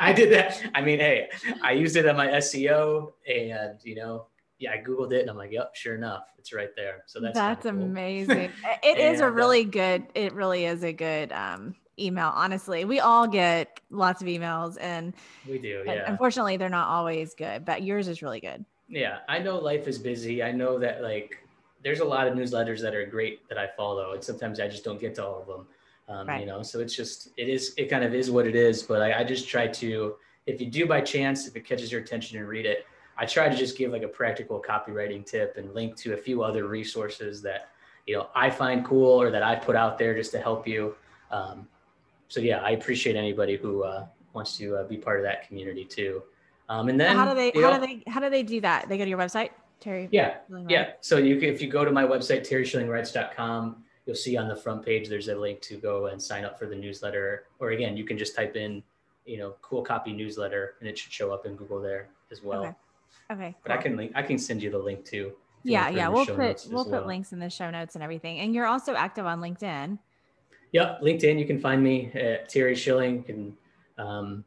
I 0.00 0.12
did 0.12 0.30
that. 0.32 0.62
I 0.74 0.82
mean, 0.82 0.98
hey, 0.98 1.28
I 1.62 1.72
used 1.72 1.96
it 1.96 2.06
on 2.06 2.16
my 2.16 2.26
SEO, 2.28 3.12
and 3.26 3.78
you 3.82 3.94
know, 3.94 4.26
yeah, 4.58 4.72
I 4.72 4.78
googled 4.86 5.12
it, 5.12 5.22
and 5.22 5.30
I'm 5.30 5.36
like, 5.36 5.52
yep, 5.52 5.74
sure 5.74 5.94
enough, 5.94 6.24
it's 6.38 6.52
right 6.52 6.68
there. 6.76 7.04
So 7.06 7.20
that's 7.20 7.34
that's 7.34 7.62
cool. 7.62 7.70
amazing. 7.70 8.50
It 8.82 8.98
and, 8.98 9.14
is 9.14 9.20
a 9.20 9.26
uh, 9.26 9.30
really 9.30 9.64
good. 9.64 10.06
It 10.14 10.34
really 10.34 10.66
is 10.66 10.84
a 10.84 10.92
good 10.92 11.32
um, 11.32 11.74
email. 11.98 12.32
Honestly, 12.34 12.84
we 12.84 13.00
all 13.00 13.26
get 13.26 13.80
lots 13.90 14.20
of 14.20 14.28
emails, 14.28 14.76
and 14.80 15.14
we 15.48 15.58
do. 15.58 15.82
Yeah. 15.86 16.04
Unfortunately, 16.06 16.56
they're 16.56 16.68
not 16.68 16.88
always 16.88 17.34
good, 17.34 17.64
but 17.64 17.82
yours 17.82 18.08
is 18.08 18.20
really 18.20 18.40
good. 18.40 18.64
Yeah, 18.88 19.18
I 19.28 19.38
know 19.38 19.58
life 19.58 19.88
is 19.88 19.98
busy. 19.98 20.42
I 20.42 20.52
know 20.52 20.78
that 20.78 21.02
like 21.02 21.38
there's 21.86 22.00
a 22.00 22.04
lot 22.04 22.26
of 22.26 22.34
newsletters 22.34 22.80
that 22.80 22.96
are 22.96 23.06
great 23.06 23.48
that 23.48 23.58
I 23.58 23.68
follow, 23.68 24.12
and 24.12 24.22
sometimes 24.22 24.58
I 24.58 24.66
just 24.66 24.82
don't 24.82 25.00
get 25.00 25.14
to 25.14 25.24
all 25.24 25.40
of 25.40 25.46
them. 25.46 25.66
Um, 26.08 26.26
right. 26.26 26.40
You 26.40 26.46
know, 26.46 26.60
so 26.64 26.80
it's 26.80 26.96
just 26.96 27.28
it 27.36 27.48
is 27.48 27.74
it 27.76 27.88
kind 27.88 28.02
of 28.02 28.12
is 28.12 28.28
what 28.28 28.44
it 28.44 28.56
is. 28.56 28.82
But 28.82 29.02
I, 29.02 29.20
I 29.20 29.24
just 29.24 29.48
try 29.48 29.68
to, 29.68 30.16
if 30.46 30.60
you 30.60 30.66
do 30.66 30.84
by 30.84 31.00
chance, 31.00 31.46
if 31.46 31.54
it 31.54 31.64
catches 31.64 31.92
your 31.92 32.00
attention 32.00 32.38
and 32.38 32.48
read 32.48 32.66
it, 32.66 32.86
I 33.16 33.24
try 33.24 33.48
to 33.48 33.54
just 33.54 33.78
give 33.78 33.92
like 33.92 34.02
a 34.02 34.08
practical 34.08 34.60
copywriting 34.60 35.24
tip 35.24 35.58
and 35.58 35.72
link 35.74 35.94
to 35.98 36.14
a 36.14 36.16
few 36.16 36.42
other 36.42 36.66
resources 36.66 37.40
that 37.42 37.68
you 38.04 38.16
know 38.16 38.30
I 38.34 38.50
find 38.50 38.84
cool 38.84 39.22
or 39.22 39.30
that 39.30 39.44
I 39.44 39.54
put 39.54 39.76
out 39.76 39.96
there 39.96 40.12
just 40.12 40.32
to 40.32 40.40
help 40.40 40.66
you. 40.66 40.96
Um, 41.30 41.68
so 42.26 42.40
yeah, 42.40 42.62
I 42.62 42.70
appreciate 42.70 43.14
anybody 43.14 43.56
who 43.56 43.84
uh, 43.84 44.06
wants 44.32 44.56
to 44.58 44.74
uh, 44.78 44.82
be 44.88 44.96
part 44.96 45.20
of 45.20 45.22
that 45.22 45.46
community 45.46 45.84
too. 45.84 46.24
Um, 46.68 46.88
and 46.88 46.98
then 46.98 47.14
how 47.14 47.32
do 47.32 47.36
they 47.36 47.52
how 47.54 47.70
know, 47.70 47.78
do 47.78 47.86
they 47.86 48.10
how 48.10 48.18
do 48.18 48.28
they 48.28 48.42
do 48.42 48.60
that? 48.62 48.88
They 48.88 48.98
go 48.98 49.04
to 49.04 49.10
your 49.10 49.20
website, 49.20 49.50
Terry. 49.80 50.08
Yeah, 50.10 50.38
yeah. 50.68 50.92
So 51.00 51.18
you 51.18 51.38
can, 51.38 51.48
if 51.48 51.60
you 51.60 51.68
go 51.68 51.84
to 51.84 51.92
my 51.92 52.04
website 52.04 52.48
terryschillingwrites.com 52.48 53.84
you'll 54.06 54.16
see 54.16 54.36
on 54.36 54.48
the 54.48 54.56
front 54.56 54.84
page 54.84 55.08
there's 55.08 55.28
a 55.28 55.34
link 55.34 55.60
to 55.60 55.76
go 55.76 56.06
and 56.06 56.22
sign 56.22 56.44
up 56.44 56.58
for 56.58 56.66
the 56.66 56.76
newsletter. 56.76 57.44
Or 57.58 57.70
again, 57.70 57.96
you 57.96 58.04
can 58.04 58.16
just 58.16 58.34
type 58.34 58.56
in, 58.56 58.82
you 59.26 59.38
know, 59.38 59.56
cool 59.60 59.82
copy 59.82 60.12
newsletter 60.12 60.74
and 60.80 60.88
it 60.88 60.96
should 60.96 61.12
show 61.12 61.32
up 61.32 61.44
in 61.44 61.56
Google 61.56 61.80
there 61.80 62.08
as 62.30 62.42
well. 62.42 62.62
Okay. 62.62 62.74
Okay. 63.32 63.56
But 63.64 63.70
cool. 63.70 63.78
I 63.78 63.82
can 63.82 63.96
link 63.96 64.12
I 64.14 64.22
can 64.22 64.38
send 64.38 64.62
you 64.62 64.70
the 64.70 64.78
link 64.78 65.04
too. 65.04 65.32
Yeah, 65.64 65.88
yeah. 65.88 66.08
We'll 66.08 66.24
put 66.24 66.64
we'll 66.70 66.84
put 66.84 67.08
links 67.08 67.32
in 67.32 67.40
the 67.40 67.50
show 67.50 67.70
notes 67.70 67.96
and 67.96 68.04
everything. 68.04 68.38
And 68.38 68.54
you're 68.54 68.66
also 68.66 68.94
active 68.94 69.26
on 69.26 69.40
LinkedIn. 69.40 69.98
Yep, 70.70 71.02
LinkedIn. 71.02 71.38
You 71.38 71.44
can 71.44 71.58
find 71.58 71.82
me 71.82 72.12
at 72.14 72.48
Terry 72.48 72.76
Schilling. 72.76 73.24
and 73.28 73.56
um, 73.98 74.44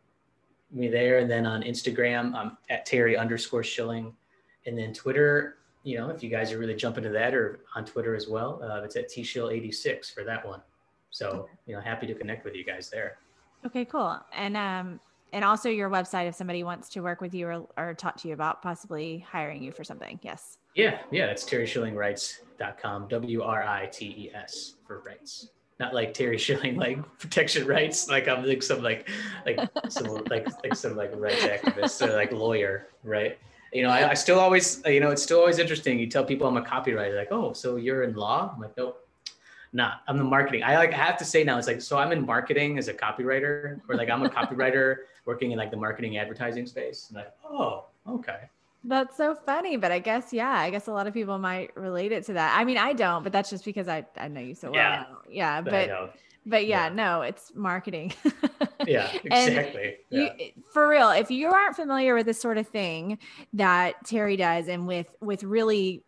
me 0.72 0.88
there, 0.88 1.18
and 1.18 1.30
then 1.30 1.46
on 1.46 1.64
Instagram, 1.64 2.36
I'm 2.36 2.58
at 2.70 2.86
Terry 2.86 3.18
underscore 3.18 3.64
Schilling, 3.64 4.14
and 4.70 4.78
then 4.78 4.94
Twitter 4.94 5.58
you 5.84 5.98
know, 5.98 6.10
if 6.10 6.22
you 6.22 6.30
guys 6.30 6.52
are 6.52 6.58
really 6.58 6.76
jumping 6.76 7.04
to 7.04 7.10
that 7.10 7.34
or 7.34 7.62
on 7.76 7.86
Twitter 7.86 8.16
as 8.16 8.28
well, 8.28 8.62
uh, 8.64 8.84
it's 8.84 8.96
at 8.96 9.10
tshill86 9.10 10.14
for 10.14 10.24
that 10.24 10.46
one. 10.46 10.62
So, 11.12 11.48
you 11.66 11.76
know, 11.76 11.82
happy 11.82 12.06
to 12.08 12.14
connect 12.14 12.46
with 12.46 12.56
you 12.56 12.64
guys 12.64 12.90
there. 12.90 13.18
Okay, 13.66 13.86
cool. 13.86 14.20
And 14.34 14.56
um 14.56 15.00
and 15.32 15.46
also 15.46 15.70
your 15.70 15.90
website 15.90 16.28
if 16.28 16.36
somebody 16.36 16.64
wants 16.64 16.90
to 16.90 17.02
work 17.02 17.22
with 17.22 17.34
you 17.34 17.48
or, 17.48 17.68
or 17.78 17.94
talk 17.94 18.18
to 18.18 18.28
you 18.28 18.34
about 18.34 18.62
possibly 18.62 19.26
hiring 19.30 19.62
you 19.64 19.72
for 19.72 19.84
something. 19.84 20.20
Yes. 20.24 20.58
Yeah, 20.76 21.00
yeah, 21.12 21.26
it's 21.26 21.44
terryschillingwrites.com, 21.44 23.08
W 23.08 23.42
R 23.42 23.64
I 23.64 23.88
T 23.88 24.06
E 24.06 24.32
S 24.34 24.76
for 24.86 25.02
rights. 25.02 25.50
Not 25.80 25.94
like 25.94 26.14
Terry 26.14 26.38
Schilling, 26.38 26.76
like 26.76 27.00
protection 27.20 27.66
rights, 27.66 28.10
like 28.10 28.28
I'm 28.28 28.46
like 28.46 28.62
some 28.62 28.84
like 28.84 29.10
like 29.46 29.60
some 29.90 30.08
like 30.26 30.48
like 30.64 30.76
some 30.76 30.96
like 30.96 31.12
rights 31.16 31.44
activist 31.44 32.06
or 32.06 32.14
like 32.14 32.32
lawyer, 32.32 32.88
right? 33.04 33.38
You 33.74 33.84
know, 33.84 33.90
I, 33.90 34.12
I 34.12 34.14
still 34.16 34.40
always, 34.40 34.84
uh, 34.86 34.90
you 34.90 35.00
know, 35.00 35.12
it's 35.12 35.22
still 35.22 35.40
always 35.40 35.60
interesting. 35.60 36.00
You 36.00 36.08
tell 36.08 36.26
people 36.26 36.48
I'm 36.48 36.58
a 36.58 36.62
copywriter, 36.62 37.16
like, 37.16 37.32
oh, 37.32 37.54
so 37.54 37.76
you're 37.76 38.04
in 38.04 38.16
law? 38.16 38.52
I'm 38.54 38.62
like, 38.62 38.76
nope, 38.76 39.08
nah, 39.74 39.94
I'm 40.08 40.18
the 40.18 40.24
marketing. 40.24 40.64
I 40.64 40.78
like 40.78 40.94
I 40.94 40.98
have 40.98 41.18
to 41.18 41.26
say 41.26 41.44
now, 41.44 41.58
it's 41.58 41.68
like, 41.68 41.82
so 41.82 41.98
I'm 41.98 42.12
in 42.12 42.26
marketing 42.26 42.78
as 42.78 42.88
a 42.88 42.94
copywriter, 42.94 43.80
or 43.88 43.96
like 43.96 44.10
I'm 44.10 44.24
a 44.24 44.30
copywriter 44.30 44.98
working 45.26 45.52
in 45.52 45.58
like 45.58 45.72
the 45.72 45.78
marketing 45.78 46.18
advertising 46.18 46.66
space. 46.66 47.08
And 47.10 47.18
like, 47.18 47.32
oh, 47.48 47.86
okay. 48.08 48.50
That's 48.84 49.18
so 49.18 49.36
funny, 49.36 49.76
but 49.76 49.92
I 49.92 50.00
guess 50.00 50.32
yeah, 50.32 50.52
I 50.52 50.70
guess 50.70 50.88
a 50.88 50.92
lot 50.92 51.06
of 51.06 51.14
people 51.14 51.38
might 51.38 51.76
relate 51.76 52.14
it 52.14 52.26
to 52.28 52.34
that. 52.34 52.58
I 52.58 52.64
mean, 52.64 52.78
I 52.78 52.94
don't, 52.94 53.24
but 53.24 53.34
that's 53.34 53.50
just 53.50 53.66
because 53.66 53.88
I 53.88 54.06
I 54.18 54.30
know 54.30 54.40
you 54.40 54.56
so 54.56 54.72
well. 54.72 54.76
Yeah, 54.76 55.06
yeah 55.30 55.62
but 55.62 55.72
but 55.72 56.16
yeah, 56.58 56.88
yeah, 56.88 56.94
no, 56.94 57.22
it's 57.22 57.52
marketing. 57.56 58.14
yeah, 58.88 59.12
exactly. 59.24 59.98
Yeah. 60.10 60.30
You, 60.38 60.52
for 60.72 60.88
real, 60.88 61.10
if 61.10 61.30
you 61.32 61.50
aren't 61.50 61.76
familiar 61.76 62.16
with 62.16 62.26
this 62.26 62.42
sort 62.42 62.58
of 62.58 62.68
thing 62.68 63.20
that 63.54 64.06
Terry 64.06 64.38
does, 64.38 64.68
and 64.68 64.88
with 64.88 65.14
with 65.22 65.44
really 65.44 66.04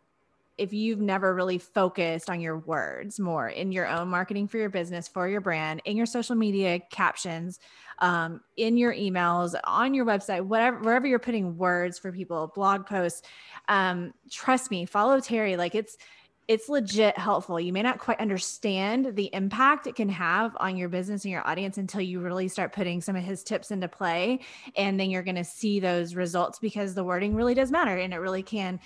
if 0.57 0.73
you've 0.73 0.99
never 0.99 1.33
really 1.33 1.57
focused 1.57 2.29
on 2.29 2.39
your 2.39 2.59
words 2.59 3.19
more 3.19 3.49
in 3.49 3.71
your 3.71 3.87
own 3.87 4.07
marketing 4.07 4.47
for 4.47 4.57
your 4.57 4.69
business, 4.69 5.07
for 5.07 5.27
your 5.27 5.41
brand, 5.41 5.81
in 5.85 5.97
your 5.97 6.05
social 6.05 6.35
media 6.35 6.79
captions, 6.91 7.59
um, 7.97 8.41
in 8.57 8.77
your 8.77 8.93
emails, 8.93 9.55
on 9.63 9.93
your 9.95 10.05
website, 10.05 10.41
whatever, 10.41 10.77
wherever 10.79 11.07
you're 11.07 11.17
putting 11.17 11.57
words 11.57 11.97
for 11.97 12.11
people, 12.11 12.51
blog 12.53 12.85
posts, 12.85 13.23
um, 13.69 14.13
trust 14.29 14.69
me, 14.69 14.85
follow 14.85 15.19
Terry. 15.19 15.55
Like 15.55 15.73
it's, 15.73 15.97
it's 16.47 16.69
legit 16.69 17.17
helpful. 17.17 17.59
You 17.59 17.71
may 17.71 17.81
not 17.81 17.99
quite 17.99 18.19
understand 18.19 19.15
the 19.15 19.29
impact 19.33 19.87
it 19.87 19.95
can 19.95 20.09
have 20.09 20.55
on 20.59 20.75
your 20.75 20.89
business 20.89 21.23
and 21.23 21.31
your 21.31 21.47
audience 21.47 21.77
until 21.77 22.01
you 22.01 22.19
really 22.19 22.47
start 22.47 22.73
putting 22.73 22.99
some 23.01 23.15
of 23.15 23.23
his 23.23 23.43
tips 23.43 23.71
into 23.71 23.87
play. 23.87 24.39
And 24.75 24.99
then 24.99 25.09
you're 25.09 25.23
going 25.23 25.35
to 25.35 25.43
see 25.43 25.79
those 25.79 26.15
results 26.15 26.59
because 26.59 26.93
the 26.93 27.03
wording 27.03 27.35
really 27.35 27.53
does 27.53 27.71
matter 27.71 27.97
and 27.97 28.13
it 28.13 28.17
really 28.17 28.43
can 28.43 28.79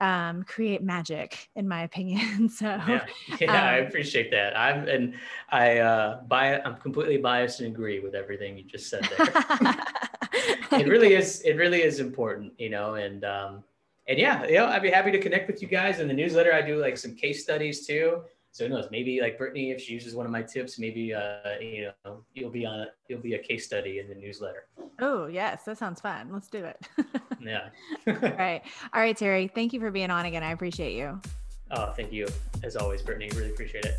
um, 0.00 0.44
create 0.44 0.82
magic, 0.82 1.48
in 1.56 1.66
my 1.66 1.82
opinion. 1.82 2.48
so 2.56 2.66
yeah, 2.88 3.06
yeah 3.40 3.50
um, 3.50 3.74
I 3.74 3.76
appreciate 3.78 4.30
that. 4.30 4.56
I'm 4.56 4.88
and 4.88 5.14
I 5.50 5.78
uh, 5.78 6.22
buy. 6.22 6.60
I'm 6.60 6.76
completely 6.76 7.18
biased 7.18 7.60
and 7.60 7.72
agree 7.72 8.00
with 8.00 8.14
everything 8.14 8.56
you 8.56 8.64
just 8.64 8.88
said 8.88 9.08
there. 9.16 9.76
it 10.80 10.86
really 10.86 11.14
is. 11.14 11.40
It 11.42 11.54
really 11.54 11.82
is 11.82 12.00
important, 12.00 12.52
you 12.58 12.70
know. 12.70 12.94
And 12.94 13.24
um, 13.24 13.64
and 14.08 14.18
yeah, 14.18 14.46
you 14.46 14.54
know, 14.54 14.66
I'd 14.66 14.82
be 14.82 14.90
happy 14.90 15.12
to 15.12 15.20
connect 15.20 15.46
with 15.46 15.60
you 15.60 15.68
guys 15.68 16.00
in 16.00 16.08
the 16.08 16.14
newsletter. 16.14 16.52
I 16.52 16.62
do 16.62 16.80
like 16.80 16.96
some 16.96 17.14
case 17.14 17.42
studies 17.42 17.86
too. 17.86 18.22
So 18.50 18.66
who 18.66 18.74
knows? 18.74 18.88
Maybe 18.90 19.20
like 19.20 19.38
Britney, 19.38 19.72
if 19.72 19.80
she 19.80 19.92
uses 19.92 20.14
one 20.14 20.24
of 20.24 20.32
my 20.32 20.42
tips, 20.42 20.78
maybe 20.78 21.12
uh, 21.12 21.58
you 21.60 21.90
know 22.04 22.24
you'll 22.32 22.50
be 22.50 22.64
on 22.64 22.86
you'll 23.08 23.20
be 23.20 23.34
a 23.34 23.38
case 23.38 23.66
study 23.66 23.98
in 23.98 24.08
the 24.08 24.14
newsletter. 24.14 24.64
Oh 25.00 25.26
yes, 25.26 25.64
that 25.64 25.78
sounds 25.78 26.00
fun. 26.00 26.30
Let's 26.32 26.48
do 26.48 26.64
it. 26.64 26.88
yeah. 27.40 27.68
All 28.06 28.14
right, 28.14 28.62
all 28.94 29.00
right, 29.00 29.16
Terry. 29.16 29.48
Thank 29.54 29.72
you 29.72 29.80
for 29.80 29.90
being 29.90 30.10
on 30.10 30.24
again. 30.24 30.42
I 30.42 30.52
appreciate 30.52 30.96
you. 30.96 31.20
Oh, 31.70 31.92
thank 31.92 32.12
you 32.12 32.26
as 32.64 32.76
always, 32.76 33.02
Britney. 33.02 33.30
Really 33.36 33.50
appreciate 33.50 33.84
it. 33.84 33.98